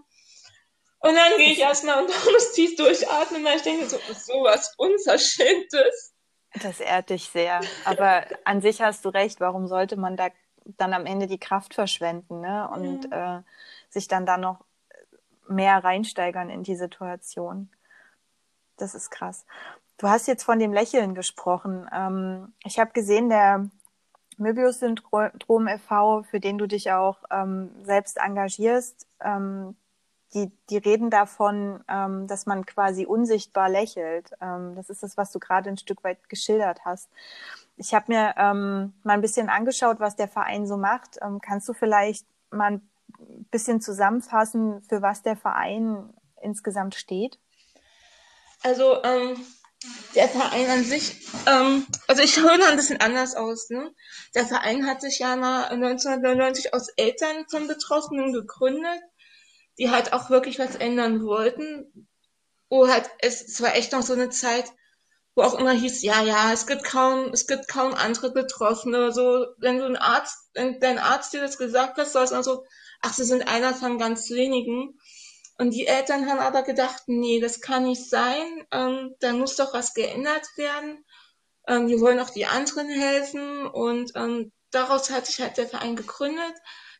[1.00, 4.74] Und dann gehe ich erstmal und muss tief durchatmen, weil ich denke, so, so was
[4.76, 6.14] Unverschämtes.
[6.62, 7.60] Das ehrt dich sehr.
[7.84, 10.28] Aber an sich hast du recht, warum sollte man da
[10.76, 12.68] dann am Ende die Kraft verschwenden ne?
[12.68, 13.12] und mhm.
[13.12, 13.42] äh,
[13.88, 14.64] sich dann da noch
[15.48, 17.70] mehr reinsteigern in die Situation.
[18.76, 19.46] Das ist krass.
[19.96, 21.88] Du hast jetzt von dem Lächeln gesprochen.
[21.92, 23.68] Ähm, ich habe gesehen, der
[24.36, 29.76] Möbius-Syndrom e.V., für den du dich auch ähm, selbst engagierst, ähm,
[30.34, 34.30] die, die reden davon, ähm, dass man quasi unsichtbar lächelt.
[34.40, 37.08] Ähm, das ist das, was du gerade ein Stück weit geschildert hast.
[37.76, 41.18] Ich habe mir ähm, mal ein bisschen angeschaut, was der Verein so macht.
[41.22, 42.88] Ähm, kannst du vielleicht mal ein
[43.50, 46.12] bisschen zusammenfassen, für was der Verein
[46.42, 47.38] insgesamt steht?
[48.62, 49.36] Also ähm,
[50.14, 53.70] der Verein an sich, ähm, also ich höre ein bisschen anders aus.
[53.70, 53.92] Ne?
[54.34, 59.00] Der Verein hat sich ja mal 1999 aus Eltern von Betroffenen gegründet,
[59.78, 62.08] die halt auch wirklich was ändern wollten.
[62.68, 64.70] Wo halt es, es war echt noch so eine Zeit,
[65.34, 69.12] wo auch immer hieß, ja, ja, es gibt kaum, es gibt kaum andere Betroffene.
[69.12, 72.64] So, wenn du ein Arzt, wenn dein Arzt dir das gesagt hat, so, also,
[73.00, 74.98] ach, sie sind einer von ganz wenigen.
[75.58, 79.74] Und die Eltern haben aber gedacht, nee, das kann nicht sein, ähm, da muss doch
[79.74, 81.04] was geändert werden.
[81.66, 85.96] Ähm, wir wollen auch die anderen helfen und ähm, daraus hat sich halt der Verein
[85.96, 86.54] gegründet,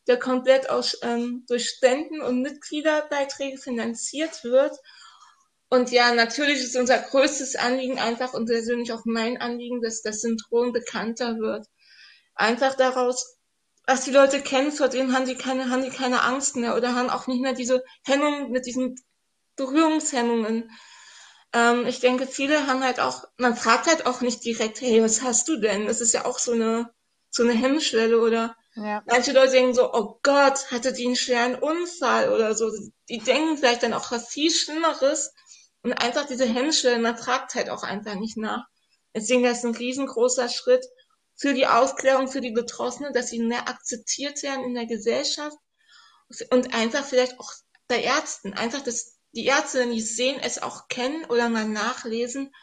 [0.07, 4.75] der komplett aus, ähm, durch Spenden und Mitgliederbeiträge finanziert wird.
[5.69, 10.21] Und ja, natürlich ist unser größtes Anliegen einfach und persönlich auch mein Anliegen, dass das
[10.21, 11.67] Syndrom bekannter wird.
[12.35, 13.39] Einfach daraus
[13.89, 16.93] was die Leute kennen, vor denen haben die keine, haben die keine Angst mehr oder
[16.93, 18.95] haben auch nicht mehr diese Hemmung mit diesen
[19.55, 20.69] Berührungshemmungen.
[21.53, 25.23] Ähm, ich denke, viele haben halt auch, man fragt halt auch nicht direkt, hey, was
[25.23, 25.87] hast du denn?
[25.87, 26.93] Das ist ja auch so eine,
[27.31, 29.03] so eine Hemmschwelle oder ja.
[29.05, 32.71] manche Leute denken so, oh Gott, hatte die einen schweren Unfall oder so.
[33.09, 35.33] Die denken vielleicht dann auch was viel Schlimmeres
[35.83, 38.65] und einfach diese Hemmschwelle, man fragt halt auch einfach nicht nach.
[39.15, 40.85] Deswegen ist ein riesengroßer Schritt,
[41.39, 45.57] für die Aufklärung für die Betroffenen, dass sie mehr akzeptiert werden in der Gesellschaft
[46.51, 47.51] und einfach vielleicht auch
[47.87, 52.53] bei Ärzten, einfach dass die Ärzte, wenn die sehen, es auch kennen oder mal nachlesen.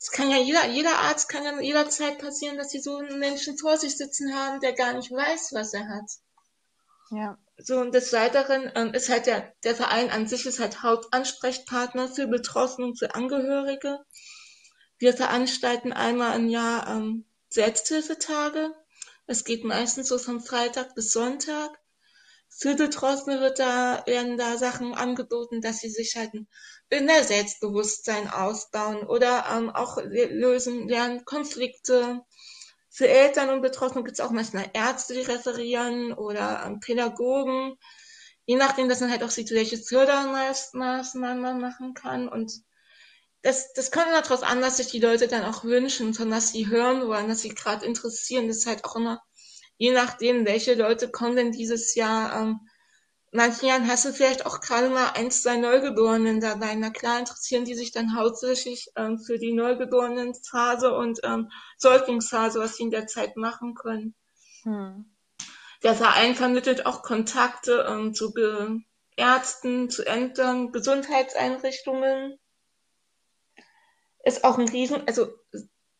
[0.00, 3.58] Es kann ja jeder, jeder Arzt kann ja jederzeit passieren, dass sie so einen Menschen
[3.58, 6.10] vor sich sitzen haben, der gar nicht weiß, was er hat.
[7.10, 7.38] Ja.
[7.56, 12.08] So, und des Weiteren ähm, ist halt der, der Verein an sich ist halt Hauptansprechpartner
[12.08, 13.98] für Betroffene und für Angehörige.
[14.98, 18.72] Wir veranstalten einmal im Jahr ähm, Selbsthilfetage.
[19.26, 21.70] Es geht meistens so von Freitag bis Sonntag.
[22.48, 26.48] Für Betroffene wird da, werden da Sachen angeboten, dass sie sich halt in
[26.90, 32.22] der Selbstbewusstsein ausbauen oder ähm, auch lösen lernen Konflikte.
[32.90, 37.76] Für Eltern und Betroffene gibt es auch manchmal Ärzte, die referieren oder ähm, Pädagogen.
[38.46, 42.28] Je nachdem, dass man halt auch sieht, welche Fördermaßnahmen man machen kann.
[42.28, 42.52] Und
[43.42, 46.52] das, das kommt immer darauf an, dass sich die Leute dann auch wünschen, von was
[46.52, 48.48] sie hören wollen, was sie gerade interessieren.
[48.48, 49.22] Das ist halt auch immer,
[49.76, 52.40] je nachdem, welche Leute kommen denn dieses Jahr.
[52.40, 52.67] Ähm,
[53.32, 56.74] manchen Jahren hast du vielleicht auch gerade mal eins, zwei Neugeborenen dabei.
[56.74, 62.76] Na klar interessieren die sich dann hauptsächlich ähm, für die Neugeborenen-Phase und ähm, Säuglingsphase, was
[62.76, 64.14] sie in der Zeit machen können.
[64.62, 65.14] Hm.
[65.82, 68.80] Der Verein vermittelt auch Kontakte ähm, zu Be
[69.16, 72.38] Ärzten, zu Ämtern, Gesundheitseinrichtungen.
[74.24, 75.28] Ist auch ein Riesen, also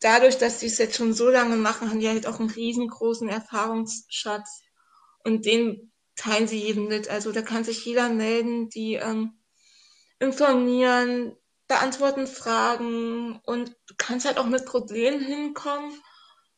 [0.01, 3.29] dadurch, dass die es jetzt schon so lange machen, haben die halt auch einen riesengroßen
[3.29, 4.62] Erfahrungsschatz.
[5.25, 5.88] Und den
[6.18, 7.09] teilen sie jedem mit.
[7.09, 9.38] Also da kann sich jeder melden, die ähm,
[10.18, 11.37] informieren,
[11.68, 15.92] beantworten Fragen und du kannst halt auch mit Problemen hinkommen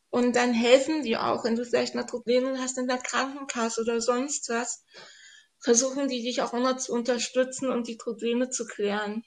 [0.09, 4.01] und dann helfen die auch, wenn du vielleicht mal Probleme hast in der Krankenkasse oder
[4.01, 4.83] sonst was,
[5.59, 9.23] versuchen die dich auch immer zu unterstützen und die Probleme zu klären.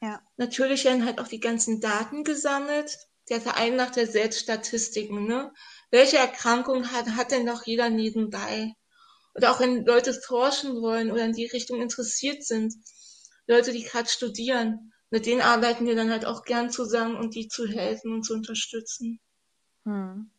[0.00, 0.22] Ja.
[0.36, 2.96] Natürlich werden halt auch die ganzen Daten gesammelt.
[3.30, 5.52] Der Verein macht ja selbst Statistiken, ne?
[5.90, 8.74] Welche Erkrankung hat, hat denn noch jeder nebenbei?
[9.36, 12.74] Oder auch wenn Leute forschen wollen oder in die Richtung interessiert sind.
[13.46, 14.92] Leute, die gerade studieren.
[15.10, 18.34] Mit denen arbeiten wir dann halt auch gern zusammen, um die zu helfen und zu
[18.34, 19.20] unterstützen.
[19.84, 20.30] Hm.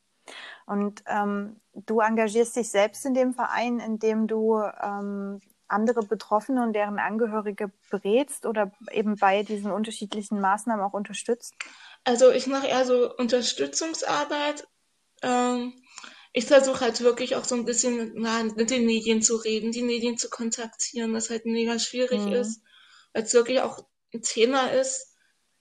[0.66, 6.74] Und ähm, du engagierst dich selbst in dem Verein, indem du ähm, andere Betroffene und
[6.74, 11.56] deren Angehörige berätst oder eben bei diesen unterschiedlichen Maßnahmen auch unterstützt?
[12.04, 14.68] Also ich mache eher so Unterstützungsarbeit.
[15.22, 15.74] Ähm,
[16.38, 19.82] ich versuche halt wirklich auch so ein bisschen na, mit den Medien zu reden, die
[19.82, 22.34] Medien zu kontaktieren, was halt mega schwierig mhm.
[22.34, 22.62] ist,
[23.12, 25.16] weil es wirklich auch ein Thema ist,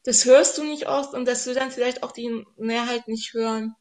[0.05, 3.75] das hörst du nicht oft und das will dann vielleicht auch die Mehrheit nicht hören.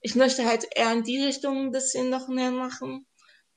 [0.00, 3.06] Ich möchte halt eher in die Richtung ein bisschen noch mehr machen,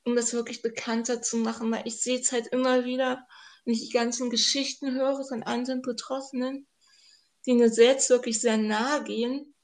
[0.04, 3.26] um das wirklich bekannter zu machen, weil ich sehe es halt immer wieder,
[3.64, 6.68] wenn ich die ganzen Geschichten höre von anderen Betroffenen,
[7.46, 9.55] die mir selbst wirklich sehr nahe gehen.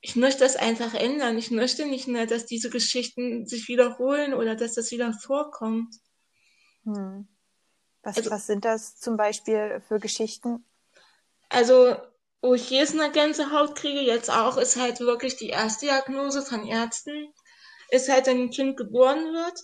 [0.00, 1.38] Ich möchte das einfach ändern.
[1.38, 5.94] Ich möchte nicht mehr, dass diese Geschichten sich wiederholen oder dass das wieder vorkommt.
[6.84, 7.26] Hm.
[8.02, 10.64] Was, also, was sind das zum Beispiel für Geschichten?
[11.48, 11.96] Also,
[12.40, 16.66] wo ich jedes Mal Gänsehaut kriege, jetzt auch, ist halt wirklich die erste Diagnose von
[16.66, 17.32] Ärzten,
[17.90, 19.60] ist halt, wenn ein Kind geboren wird,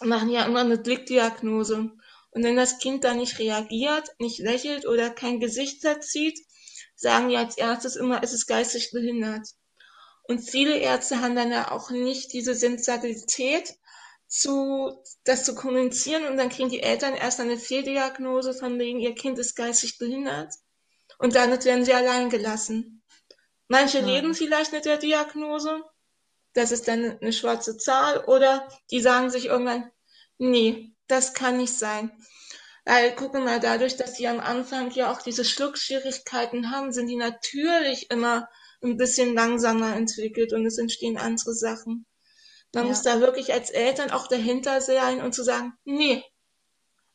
[0.00, 1.90] machen ja immer eine Blickdiagnose.
[2.30, 6.38] Und wenn das Kind da nicht reagiert, nicht lächelt oder kein Gesicht verzieht,
[7.00, 9.48] sagen die als erstes immer, es ist geistig behindert.
[10.24, 13.74] Und viele Ärzte haben dann ja auch nicht diese Sensibilität,
[14.30, 19.16] zu, das zu kommunizieren und dann kriegen die Eltern erst eine Fehldiagnose von wegen, ihr
[19.16, 20.54] Kind ist geistig behindert
[21.18, 23.02] und damit werden sie allein gelassen.
[23.66, 24.06] Manche ja.
[24.06, 25.82] leben vielleicht mit der Diagnose,
[26.52, 29.90] das ist dann eine schwarze Zahl, oder die sagen sich irgendwann,
[30.38, 32.12] nee, das kann nicht sein.
[32.90, 37.14] Weil, gucken mal, dadurch, dass sie am Anfang ja auch diese Schluckschwierigkeiten haben, sind die
[37.14, 38.48] natürlich immer
[38.82, 42.04] ein bisschen langsamer entwickelt und es entstehen andere Sachen.
[42.74, 42.88] Man ja.
[42.88, 46.24] muss da wirklich als Eltern auch dahinter sein und zu sagen, nee,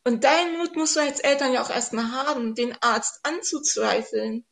[0.05, 4.45] und deinen Mut musst du als Eltern ja auch erstmal haben, den Arzt anzuzweifeln.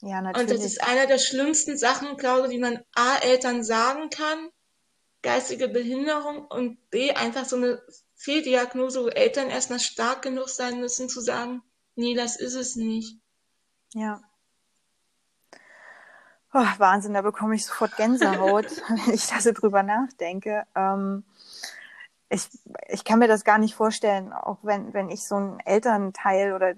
[0.00, 0.50] Ja, natürlich.
[0.50, 4.48] Und das ist einer der schlimmsten Sachen, glaube ich, die man A, Eltern sagen kann,
[5.22, 7.80] geistige Behinderung und B, einfach so eine
[8.20, 11.62] Fehldiagnose, wo Eltern erstmal stark genug sein müssen zu sagen,
[11.96, 13.18] nee, das ist es nicht.
[13.94, 14.20] Ja.
[16.52, 20.64] Oh, Wahnsinn, da bekomme ich sofort Gänsehaut, wenn ich da so drüber nachdenke.
[20.74, 21.24] Ähm,
[22.28, 22.46] ich,
[22.88, 26.74] ich kann mir das gar nicht vorstellen, auch wenn, wenn ich so ein Elternteil oder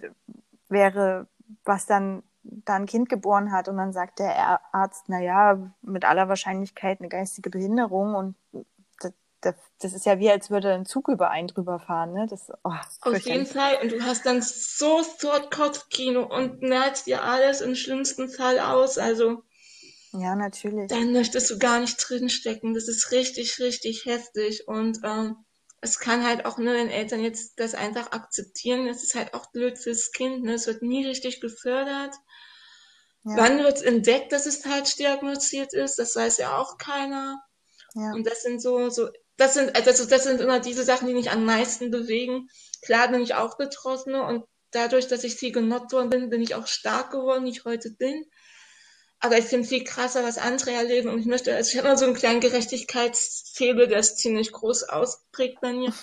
[0.68, 1.26] wäre,
[1.64, 6.04] was dann da ein Kind geboren hat und dann sagt der Arzt, na ja, mit
[6.04, 8.36] aller Wahrscheinlichkeit eine geistige Behinderung und
[9.42, 12.26] das, das, das ist ja wie, als würde ein Zug über einen drüber fahren, ne?
[12.28, 13.78] Das, oh, Auf jeden Fall.
[13.82, 18.98] Und du hast dann sofort Kopfkino und merkst dir alles im schlimmsten Fall aus.
[18.98, 19.42] Also.
[20.12, 20.88] Ja, natürlich.
[20.88, 22.74] Dann möchtest du gar nicht drinstecken.
[22.74, 24.68] Das ist richtig, richtig heftig.
[24.68, 25.36] Und ähm,
[25.80, 29.50] es kann halt auch nur, wenn Eltern jetzt das einfach akzeptieren, es ist halt auch
[29.50, 30.44] blöd fürs Kind.
[30.44, 30.54] Ne?
[30.54, 32.14] Es wird nie richtig gefördert.
[33.24, 33.36] Ja.
[33.36, 35.98] Wann wird entdeckt, dass es falsch diagnostiziert ist?
[35.98, 37.42] Das weiß ja auch keiner.
[37.94, 38.12] Ja.
[38.12, 39.08] Und das sind so, so,
[39.42, 42.48] das sind, also das sind immer diese Sachen, die mich am meisten bewegen.
[42.80, 46.54] Klar bin ich auch Betroffene und dadurch, dass ich viel genockt worden bin, bin ich
[46.54, 48.24] auch stark geworden, wie ich heute bin.
[49.18, 51.08] Aber ich finde viel krasser, was andere erleben.
[51.08, 54.84] Und ich möchte, also ich habe immer so einen kleinen Gerechtigkeitsfebel, der ist ziemlich groß
[54.84, 55.92] ausprägt bei mir.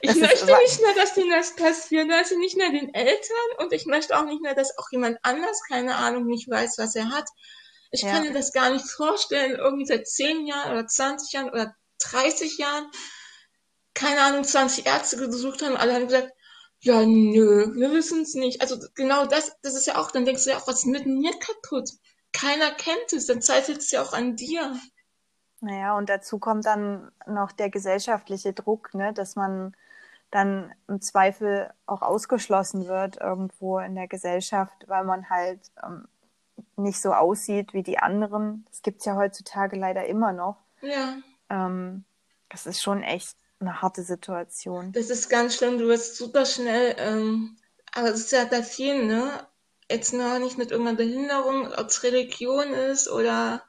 [0.00, 2.10] Ich möchte nicht mehr, dass denen das passiert.
[2.10, 5.60] Also nicht nur den Eltern und ich möchte auch nicht mehr, dass auch jemand anders,
[5.68, 7.28] keine Ahnung, nicht weiß, was er hat.
[7.90, 8.10] Ich ja.
[8.10, 11.74] kann mir das gar nicht vorstellen, irgendwie seit 10 Jahren oder 20 Jahren oder
[12.12, 12.90] 30 Jahren,
[13.94, 16.32] keine Ahnung, 20 Ärzte gesucht haben, alle haben gesagt,
[16.80, 18.60] Ja, nö, wir wissen es nicht.
[18.60, 21.06] Also genau das, das ist ja auch, dann denkst du ja auch, was ist mit
[21.06, 21.90] mir kaputt?
[22.32, 24.78] Keiner kennt es, dann zweifelt es ja auch an dir.
[25.60, 29.74] Naja, und dazu kommt dann noch der gesellschaftliche Druck, ne, dass man
[30.30, 36.08] dann im Zweifel auch ausgeschlossen wird irgendwo in der Gesellschaft, weil man halt ähm,
[36.76, 38.66] nicht so aussieht wie die anderen.
[38.68, 40.56] Das gibt es ja heutzutage leider immer noch.
[40.82, 41.16] Ja.
[41.54, 42.04] Ähm,
[42.48, 44.92] das ist schon echt eine harte Situation.
[44.92, 47.56] Das ist ganz schlimm, du wirst super schnell, ähm,
[47.92, 49.46] aber es ist ja bei vielen, ne?
[49.90, 53.62] Jetzt noch nicht mit irgendeiner Behinderung, ob es Religion ist oder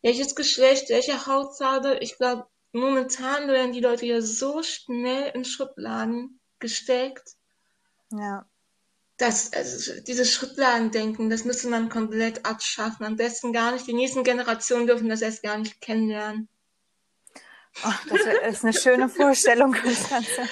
[0.00, 1.98] welches Geschlecht, welche Hautfarbe.
[2.00, 7.36] Ich glaube, momentan werden die Leute ja so schnell in Schubladen gesteckt.
[8.10, 8.46] Ja.
[9.18, 13.04] Das, also dieses Schubladendenken, das müsste man komplett abschaffen.
[13.04, 13.86] Am besten gar nicht.
[13.86, 16.48] Die nächsten Generationen dürfen das erst gar nicht kennenlernen.
[17.80, 20.42] Das ist eine schöne Vorstellung, Konstanze.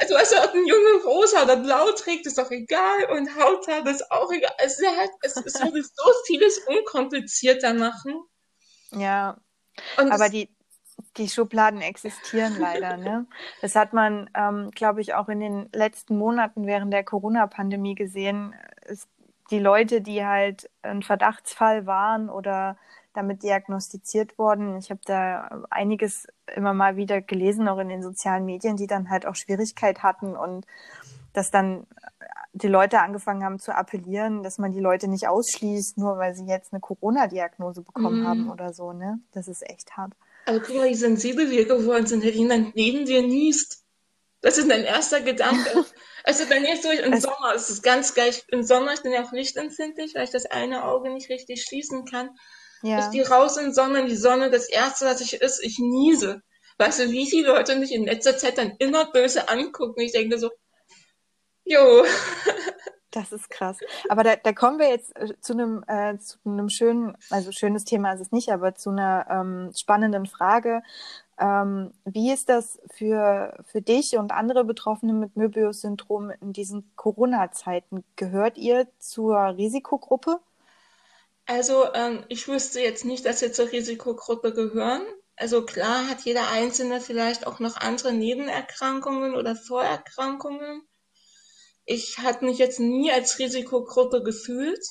[0.00, 3.10] also, weißt du, ob ein Junge rosa oder blau trägt, ist doch egal.
[3.10, 4.52] Und Hautfarbe ist auch egal.
[4.58, 8.22] Es, halt, es, es würde so vieles unkomplizierter machen.
[8.90, 9.38] Ja.
[9.98, 10.54] Und aber die,
[11.16, 12.96] die Schubladen existieren leider.
[12.96, 13.26] Ne?
[13.60, 18.54] Das hat man, ähm, glaube ich, auch in den letzten Monaten während der Corona-Pandemie gesehen.
[18.82, 19.06] Es,
[19.50, 22.76] die Leute, die halt ein Verdachtsfall waren oder
[23.14, 24.76] damit diagnostiziert worden.
[24.78, 29.10] Ich habe da einiges immer mal wieder gelesen, auch in den sozialen Medien, die dann
[29.10, 30.66] halt auch Schwierigkeit hatten und
[31.32, 31.86] dass dann
[32.52, 36.44] die Leute angefangen haben zu appellieren, dass man die Leute nicht ausschließt, nur weil sie
[36.44, 38.26] jetzt eine Corona-Diagnose bekommen mm.
[38.26, 38.92] haben oder so.
[38.92, 39.20] Ne?
[39.32, 40.12] Das ist echt hart.
[40.44, 43.84] Aber guck mal, wie sensibel wir geworden sind, wenn jemand neben dir niest.
[44.42, 45.84] Das ist dein erster Gedanke.
[46.24, 49.12] also bei mir ist so, im Sommer, es ist ganz geil, im Sommer, ich bin
[49.12, 52.30] ja auch lichtempfindlich, weil ich das eine Auge nicht richtig schließen kann.
[52.82, 52.98] Ja.
[52.98, 55.78] Ich gehe raus in den Sommer, in die Sonne, das erste, was ich ist, ich
[55.78, 56.42] niese.
[56.78, 60.00] Weißt du, wie viele Leute mich in letzter Zeit dann immer böse angucken?
[60.00, 60.50] Ich denke so,
[61.64, 62.04] jo.
[63.14, 63.76] Das ist krass.
[64.08, 67.84] Aber da, da kommen wir jetzt äh, zu einem, äh, zu einem schönen, also schönes
[67.84, 70.82] Thema ist es nicht, aber zu einer ähm, spannenden Frage.
[71.38, 78.02] Ähm, wie ist das für, für dich und andere Betroffene mit Möbius-Syndrom in diesen Corona-Zeiten?
[78.16, 80.40] Gehört ihr zur Risikogruppe?
[81.46, 85.02] Also ähm, ich wüsste jetzt nicht, dass wir zur Risikogruppe gehören.
[85.36, 90.82] Also klar hat jeder Einzelne vielleicht auch noch andere Nebenerkrankungen oder Vorerkrankungen
[91.84, 94.84] ich hatte mich jetzt nie als Risikogruppe gefühlt.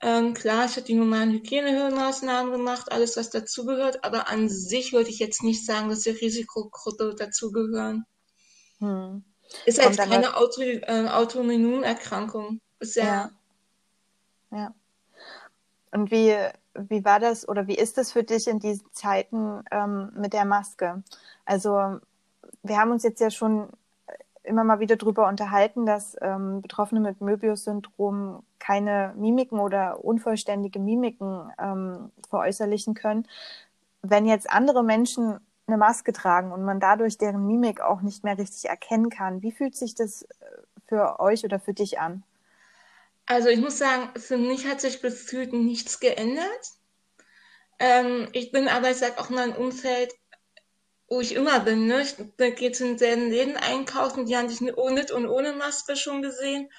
[0.00, 5.08] Ähm, klar, ich habe die normalen Hygienemaßnahmen gemacht, alles was dazugehört, aber an sich würde
[5.08, 8.04] ich jetzt nicht sagen, dass die Risikogruppe dazugehören.
[8.78, 9.24] Hm.
[9.66, 12.60] Ist halt keine Auto, äh, Autoimmunerkrankung.
[12.80, 13.30] Ist ja,
[14.50, 14.58] ja.
[14.58, 14.74] Ja.
[15.94, 16.34] Und wie,
[16.74, 20.44] wie war das oder wie ist das für dich in diesen Zeiten ähm, mit der
[20.44, 21.04] Maske?
[21.44, 22.00] Also
[22.64, 23.68] wir haben uns jetzt ja schon
[24.42, 31.52] immer mal wieder darüber unterhalten, dass ähm, Betroffene mit Möbius-Syndrom keine Mimiken oder unvollständige Mimiken
[31.60, 33.28] ähm, veräußerlichen können.
[34.02, 38.36] Wenn jetzt andere Menschen eine Maske tragen und man dadurch deren Mimik auch nicht mehr
[38.36, 40.26] richtig erkennen kann, wie fühlt sich das äh,
[40.88, 42.24] für euch oder für dich an?
[43.26, 46.72] Also ich muss sagen, für mich hat sich gefühlt nichts geändert.
[47.78, 50.12] Ähm, ich bin aber, ich sage auch in meinem Umfeld,
[51.08, 51.86] wo ich immer bin.
[51.86, 52.02] Ne?
[52.02, 56.22] Ich gehe jetzt in selben Läden einkaufen, die haben dich mit und ohne Maske schon
[56.22, 56.70] gesehen.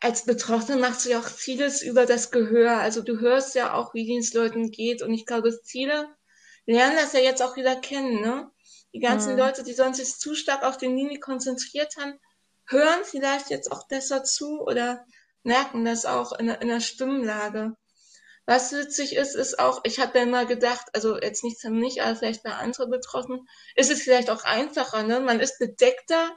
[0.00, 2.78] Als Betroffene machst du ja auch vieles über das Gehör.
[2.78, 5.02] Also du hörst ja auch, wie es Leuten geht.
[5.02, 6.08] Und ich glaube, viele
[6.66, 8.20] lernen das ja jetzt auch wieder kennen.
[8.20, 8.50] Ne?
[8.94, 9.40] Die ganzen mhm.
[9.40, 12.18] Leute, die sonst sich zu stark auf den Mimik konzentriert haben,
[12.66, 15.04] hören vielleicht jetzt auch besser zu oder
[15.42, 17.76] merken das auch in der, in der Stimmlage.
[18.46, 22.02] Was witzig ist, ist auch, ich habe ja immer gedacht, also jetzt nicht für mich,
[22.02, 23.46] aber vielleicht bei anderen Betroffenen,
[23.76, 25.20] ist es vielleicht auch einfacher, ne?
[25.20, 26.30] Man ist bedeckter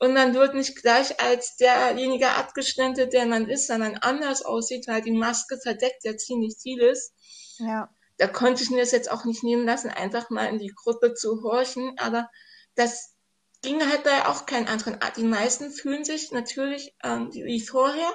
[0.00, 5.02] und man wird nicht gleich als derjenige abgeschnitten, der man ist, sondern anders aussieht, weil
[5.02, 7.12] die Maske verdeckt ja ziemlich vieles.
[7.58, 7.88] Ja.
[8.18, 11.14] Da konnte ich mir das jetzt auch nicht nehmen lassen, einfach mal in die Gruppe
[11.14, 12.28] zu horchen, aber
[12.74, 13.14] das
[13.62, 14.98] ging halt bei auch keinen anderen.
[15.16, 18.12] Die meisten fühlen sich natürlich ähm, wie vorher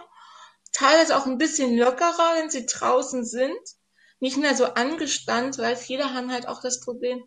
[0.72, 3.60] teilweise auch ein bisschen lockerer, wenn sie draußen sind.
[4.20, 7.24] Nicht mehr so angespannt, weil viele haben halt auch das Problem,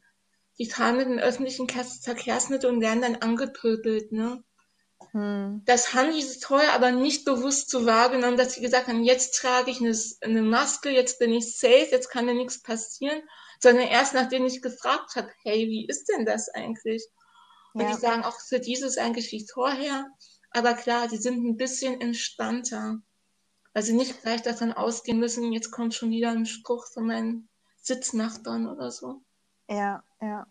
[0.59, 4.45] die fahren mit den öffentlichen Verkehrsmitteln und werden dann angepöbelt, ne?
[5.13, 5.63] Hm.
[5.65, 9.71] Das haben die vorher aber nicht bewusst so wahrgenommen, dass sie gesagt haben, jetzt trage
[9.71, 13.21] ich eine, eine Maske, jetzt bin ich safe, jetzt kann mir nichts passieren,
[13.61, 17.07] sondern erst nachdem ich gefragt habe, hey, wie ist denn das eigentlich?
[17.75, 17.93] Und ja.
[17.93, 20.07] die sagen auch, für dieses eigentlich wie vorher,
[20.51, 22.99] aber klar, die sind ein bisschen entspannter
[23.73, 27.49] weil sie nicht gleich davon ausgehen müssen, jetzt kommt schon wieder ein Spruch von meinen
[27.77, 29.21] Sitznachbarn oder so.
[29.69, 30.47] Ja, ja.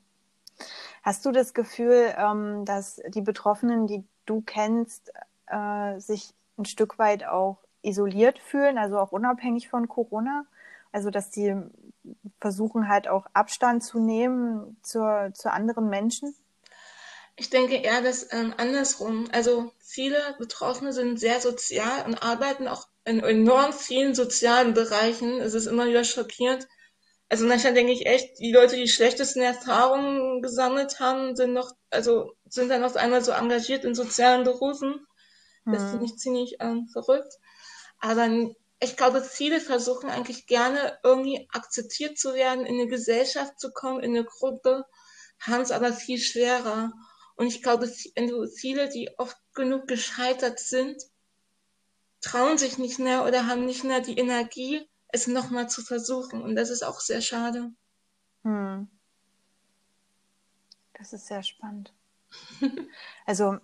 [1.04, 5.12] Hast du das Gefühl, ähm, dass die Betroffenen, die du kennst,
[5.48, 10.46] äh, sich ein Stück weit auch isoliert fühlen, also auch unabhängig von Corona?
[10.92, 11.56] Also dass die
[12.40, 16.36] versuchen halt auch Abstand zu nehmen zur, zu anderen Menschen?
[17.36, 19.28] Ich denke eher das ähm, andersrum.
[19.32, 25.40] Also viele Betroffene sind sehr sozial und arbeiten auch in enorm vielen sozialen Bereichen.
[25.40, 26.68] Es ist immer wieder schockierend.
[27.30, 32.34] Also manchmal denke ich echt, die Leute, die schlechtesten Erfahrungen gesammelt haben, sind noch, also
[32.50, 35.08] sind dann auf einmal so engagiert in sozialen Berufen.
[35.66, 35.90] Das hm.
[35.92, 37.34] finde ich ziemlich ähm, verrückt.
[38.00, 38.28] Aber
[38.82, 44.04] ich glaube, viele versuchen eigentlich gerne irgendwie akzeptiert zu werden, in eine Gesellschaft zu kommen,
[44.04, 44.86] in eine Gruppe,
[45.40, 46.92] haben es aber viel schwerer.
[47.36, 51.02] Und ich glaube, viele, die oft genug gescheitert sind,
[52.22, 56.42] trauen sich nicht mehr oder haben nicht mehr die Energie, es nochmal zu versuchen.
[56.42, 57.72] Und das ist auch sehr schade.
[58.44, 58.88] Hm.
[60.94, 61.94] Das ist sehr spannend.
[63.26, 63.58] also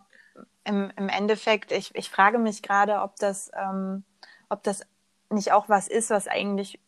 [0.63, 4.03] im, im Endeffekt, ich, ich frage mich gerade, ob das, ähm,
[4.49, 4.81] ob das
[5.29, 6.79] nicht auch was ist, was eigentlich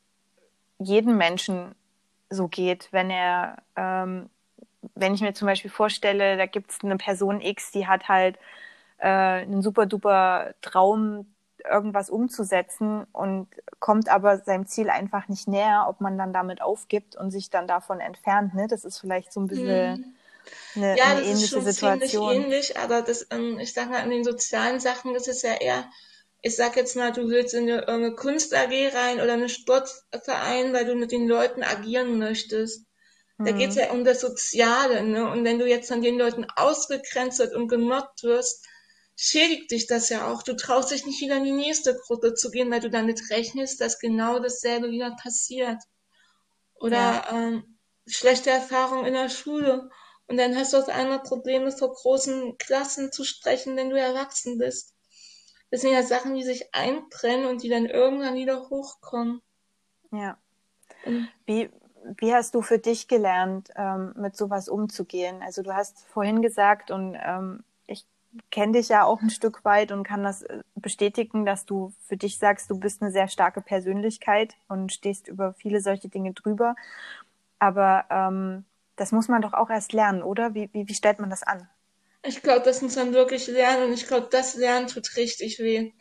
[0.80, 1.76] jedem Menschen
[2.30, 4.30] so geht, wenn er, ähm,
[4.96, 8.38] wenn ich mir zum Beispiel vorstelle, da gibt es eine Person X, die hat halt
[8.98, 11.34] äh, einen super duper Traum,
[11.66, 13.48] irgendwas umzusetzen und
[13.80, 17.68] kommt aber seinem Ziel einfach nicht näher, ob man dann damit aufgibt und sich dann
[17.68, 18.54] davon entfernt.
[18.54, 18.68] Ne?
[18.68, 20.16] Das ist vielleicht so ein bisschen hm.
[20.76, 21.90] eine, ja, eine ähnliche Situation.
[21.90, 24.80] Ja, das ist schon ziemlich ähnlich, aber das, ähm, ich sage mal, an den sozialen
[24.80, 25.86] Sachen ist es ja eher
[26.42, 30.74] ich sag jetzt mal, du willst in eine, eine Kunst AG rein oder einen Sportverein,
[30.74, 32.86] weil du mit den Leuten agieren möchtest.
[33.38, 33.46] Mhm.
[33.46, 35.30] Da geht's ja um das Soziale, ne?
[35.30, 38.66] Und wenn du jetzt von den Leuten ausgegrenzt und gemobbt wirst,
[39.22, 40.44] schädigt dich das ja auch.
[40.44, 43.82] Du traust dich nicht wieder in die nächste Gruppe zu gehen, weil du damit rechnest,
[43.82, 45.84] dass genau dasselbe wieder passiert.
[46.76, 47.28] Oder ja.
[47.32, 49.90] ähm, schlechte Erfahrungen in der Schule.
[50.28, 54.58] Und dann hast du auf einmal Probleme vor großen Klassen zu sprechen, wenn du erwachsen
[54.58, 54.96] bist.
[55.70, 59.42] Das sind ja Sachen, die sich einbrennen und die dann irgendwann wieder hochkommen.
[60.14, 60.38] Ja.
[61.46, 61.70] Wie,
[62.20, 65.44] wie hast du für dich gelernt, ähm, mit sowas umzugehen?
[65.44, 67.66] Also du hast vorhin gesagt, und ähm,
[68.52, 72.18] kenne dich ja auch ein Stück weit und kann das äh, bestätigen, dass du für
[72.18, 76.76] dich sagst, du bist eine sehr starke Persönlichkeit und stehst über viele solche Dinge drüber.
[77.60, 78.66] Aber ähm,
[78.96, 80.54] das muss man doch auch erst lernen, oder?
[80.54, 81.68] Wie, wie, wie stellt man das an?
[82.24, 85.94] Ich glaube, das muss man wirklich lernen und ich glaube, das Lernen tut richtig weh.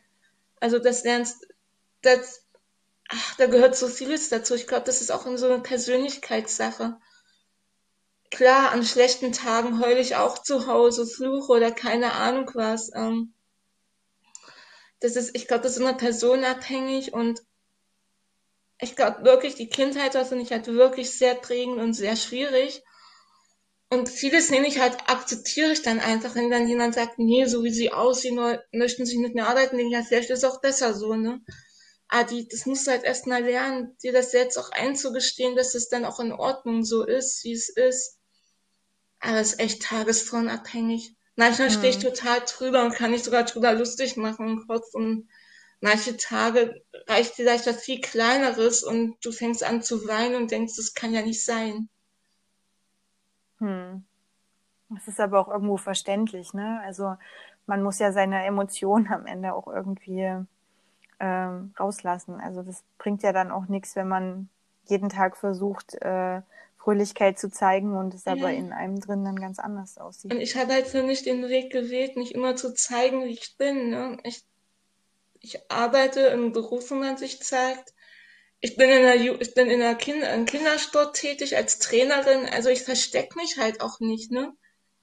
[0.61, 1.47] Also das lernst,
[2.03, 2.45] das,
[3.09, 4.55] ach, da gehört so vieles dazu.
[4.55, 6.99] Ich glaube, das ist auch so eine Persönlichkeitssache.
[8.31, 12.91] Klar, an schlechten Tagen heule ich auch zu Hause, fluche oder keine Ahnung was.
[12.95, 13.35] Ähm,
[15.01, 17.41] das ist, ich glaube, das ist immer personenabhängig und
[18.81, 22.83] ich glaube wirklich, die Kindheit war für mich halt wirklich sehr prägend und sehr schwierig.
[23.91, 27.65] Und vieles nehme ich halt, akzeptiere ich dann einfach, wenn dann jemand sagt, nee, so
[27.65, 28.39] wie sie aussehen,
[28.73, 31.41] möchten sie mit mir arbeiten, denke ich, ja, vielleicht ist es auch besser so, ne?
[32.09, 35.75] Ah, die, das musst du halt erst mal lernen, dir das selbst auch einzugestehen, dass
[35.75, 38.18] es dann auch in Ordnung so ist, wie es ist.
[39.21, 41.15] Aber es ist echt tagesformabhängig.
[41.37, 45.29] Manchmal stehe ich total drüber und kann mich sogar drüber lustig machen Kopf und
[45.81, 50.75] manche Tage reicht vielleicht was viel Kleineres und du fängst an zu weinen und denkst,
[50.77, 51.89] das kann ja nicht sein.
[53.59, 54.05] Hm.
[54.91, 56.81] Das ist aber auch irgendwo verständlich, ne?
[56.85, 57.17] Also
[57.67, 60.35] man muss ja seine Emotionen am Ende auch irgendwie
[61.21, 62.41] ähm, rauslassen.
[62.41, 64.49] Also das bringt ja dann auch nichts, wenn man
[64.87, 66.41] jeden Tag versucht, äh,
[66.89, 68.33] Fröhlichkeit zu zeigen und es ja.
[68.33, 70.33] aber in einem drin dann ganz anders aussieht.
[70.33, 73.57] Und ich habe halt für mich den Weg gewählt, nicht immer zu zeigen, wie ich
[73.59, 73.91] bin.
[73.91, 74.17] Ne?
[74.25, 74.43] Ich,
[75.41, 77.93] ich arbeite im Beruf, wo man sich zeigt
[78.61, 82.71] ich bin in der, ich bin in der Kinder, im Kindersport tätig als Trainerin, also
[82.71, 84.53] ich verstecke mich halt auch nicht, ne?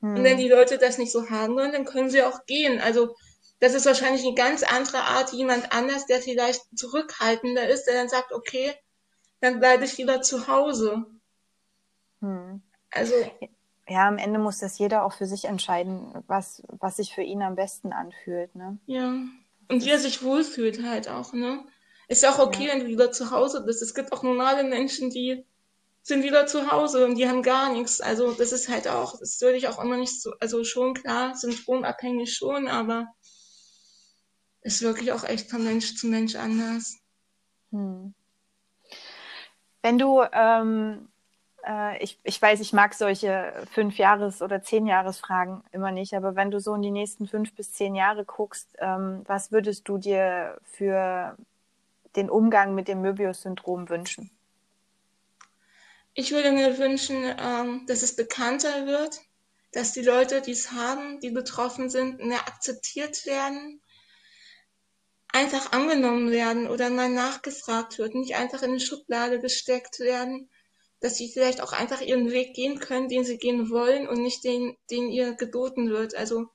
[0.01, 0.15] Hm.
[0.15, 0.39] Und wenn hm.
[0.39, 2.81] die Leute das nicht so haben wollen, dann können sie auch gehen.
[2.81, 3.15] Also
[3.59, 8.09] das ist wahrscheinlich eine ganz andere Art, jemand anders, der vielleicht zurückhaltender ist, der dann
[8.09, 8.73] sagt, okay,
[9.39, 11.05] dann bleibe ich lieber zu Hause.
[12.25, 12.61] Hm.
[12.91, 13.13] Also
[13.87, 17.43] ja, am Ende muss das jeder auch für sich entscheiden, was, was sich für ihn
[17.43, 18.79] am besten anfühlt, ne?
[18.87, 19.13] Ja.
[19.67, 21.63] Und wie er sich wohlfühlt halt auch, ne?
[22.07, 22.73] Ist auch okay, ja.
[22.73, 23.81] wenn du wieder zu Hause bist.
[23.81, 25.45] Es gibt auch normale Menschen, die
[26.01, 28.01] sind wieder zu Hause und die haben gar nichts.
[28.01, 31.35] Also das ist halt auch, das würde ich auch immer nicht so, also schon klar,
[31.35, 33.07] syndromabhängig schon, aber
[34.61, 36.97] ist wirklich auch echt von Mensch zu Mensch anders.
[37.71, 38.15] Hm.
[39.83, 41.07] Wenn du, ähm,
[41.65, 46.59] äh, ich, ich weiß, ich mag solche Fünf-Jahres- oder Zehn-Jahres-Fragen immer nicht, aber wenn du
[46.59, 51.35] so in die nächsten fünf bis zehn Jahre guckst, ähm, was würdest du dir für
[52.15, 54.31] den Umgang mit dem Möbius-Syndrom wünschen?
[56.13, 59.19] Ich würde mir wünschen, ähm, dass es bekannter wird,
[59.73, 63.81] dass die Leute, die es haben, die betroffen sind, mehr akzeptiert werden,
[65.33, 70.49] einfach angenommen werden oder mal nachgefragt wird, nicht einfach in eine Schublade gesteckt werden,
[70.99, 74.43] dass sie vielleicht auch einfach ihren Weg gehen können, den sie gehen wollen und nicht
[74.43, 76.15] den, den ihr geboten wird.
[76.15, 76.47] Also,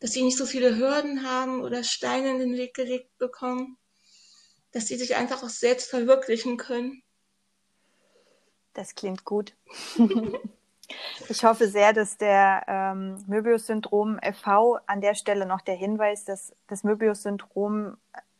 [0.00, 3.78] dass sie nicht so viele Hürden haben oder Steine in den Weg gelegt bekommen,
[4.72, 7.02] dass sie sich einfach auch selbst verwirklichen können.
[8.72, 9.54] Das klingt gut.
[11.28, 14.78] Ich hoffe sehr, dass der ähm, Möbius-Syndrom e.V.
[14.86, 17.96] an der Stelle noch der Hinweis, dass das Möbius-Syndrom,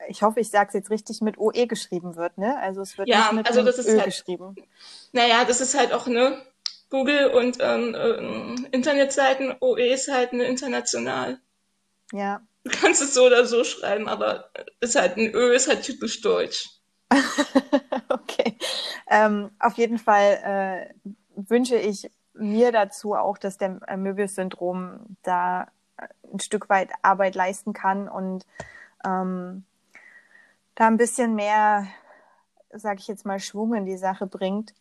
[0.09, 2.59] ich hoffe, ich sage es jetzt richtig, mit OE geschrieben wird, ne?
[2.59, 4.57] Also es wird ja, nicht mit also das Ö ist halt, geschrieben.
[5.12, 6.40] Naja, das ist halt auch, ne?
[6.90, 11.40] Google und ähm, äh, Internetseiten, OE ist halt ne, international.
[12.12, 12.40] Ja.
[12.62, 14.50] Du kannst es so oder so schreiben, aber
[14.80, 16.70] ist halt ein Ö, ist halt typisch deutsch.
[18.09, 18.57] okay.
[19.09, 25.68] Ähm, auf jeden Fall äh, wünsche ich mir dazu auch, dass der Möbius-Syndrom da
[26.32, 28.46] ein Stück weit Arbeit leisten kann und
[29.05, 29.64] ähm,
[30.74, 31.86] da ein bisschen mehr,
[32.72, 34.74] sage ich jetzt mal, Schwung in die Sache bringt,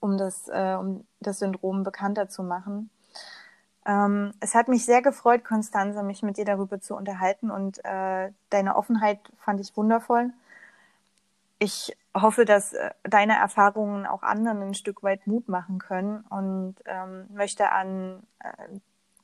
[0.00, 2.90] um das, äh, um das Syndrom bekannter zu machen.
[3.86, 8.30] Ähm, es hat mich sehr gefreut, Konstanze, mich mit dir darüber zu unterhalten und äh,
[8.50, 10.32] deine Offenheit fand ich wundervoll.
[11.58, 16.76] Ich hoffe, dass äh, deine Erfahrungen auch anderen ein Stück weit Mut machen können und
[16.86, 18.78] ähm, möchte an äh,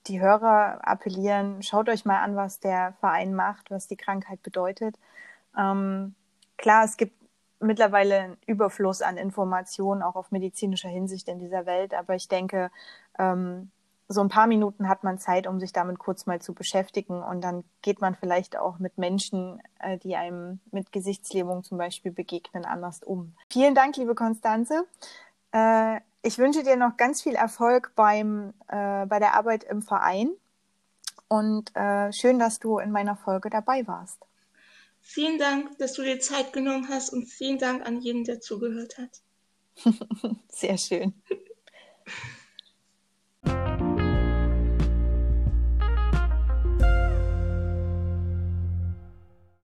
[0.07, 4.97] die Hörer appellieren, schaut euch mal an, was der Verein macht, was die Krankheit bedeutet.
[5.57, 6.15] Ähm,
[6.57, 7.15] klar, es gibt
[7.61, 12.71] mittlerweile einen Überfluss an Informationen, auch auf medizinischer Hinsicht in dieser Welt, aber ich denke,
[13.19, 13.71] ähm,
[14.13, 17.43] so ein paar Minuten hat man Zeit, um sich damit kurz mal zu beschäftigen und
[17.43, 22.65] dann geht man vielleicht auch mit Menschen, äh, die einem mit Gesichtslähmung zum Beispiel begegnen,
[22.65, 23.37] anders um.
[23.51, 24.85] Vielen Dank, liebe Konstanze.
[25.53, 30.31] Äh, ich wünsche dir noch ganz viel Erfolg beim, äh, bei der Arbeit im Verein
[31.29, 31.71] und
[32.11, 34.27] schön, dass du in meiner Folge dabei warst.
[35.01, 38.99] Vielen Dank, dass du dir Zeit genommen hast und vielen Dank an jeden, der zugehört
[38.99, 39.23] hat.
[40.49, 41.23] Sehr schön.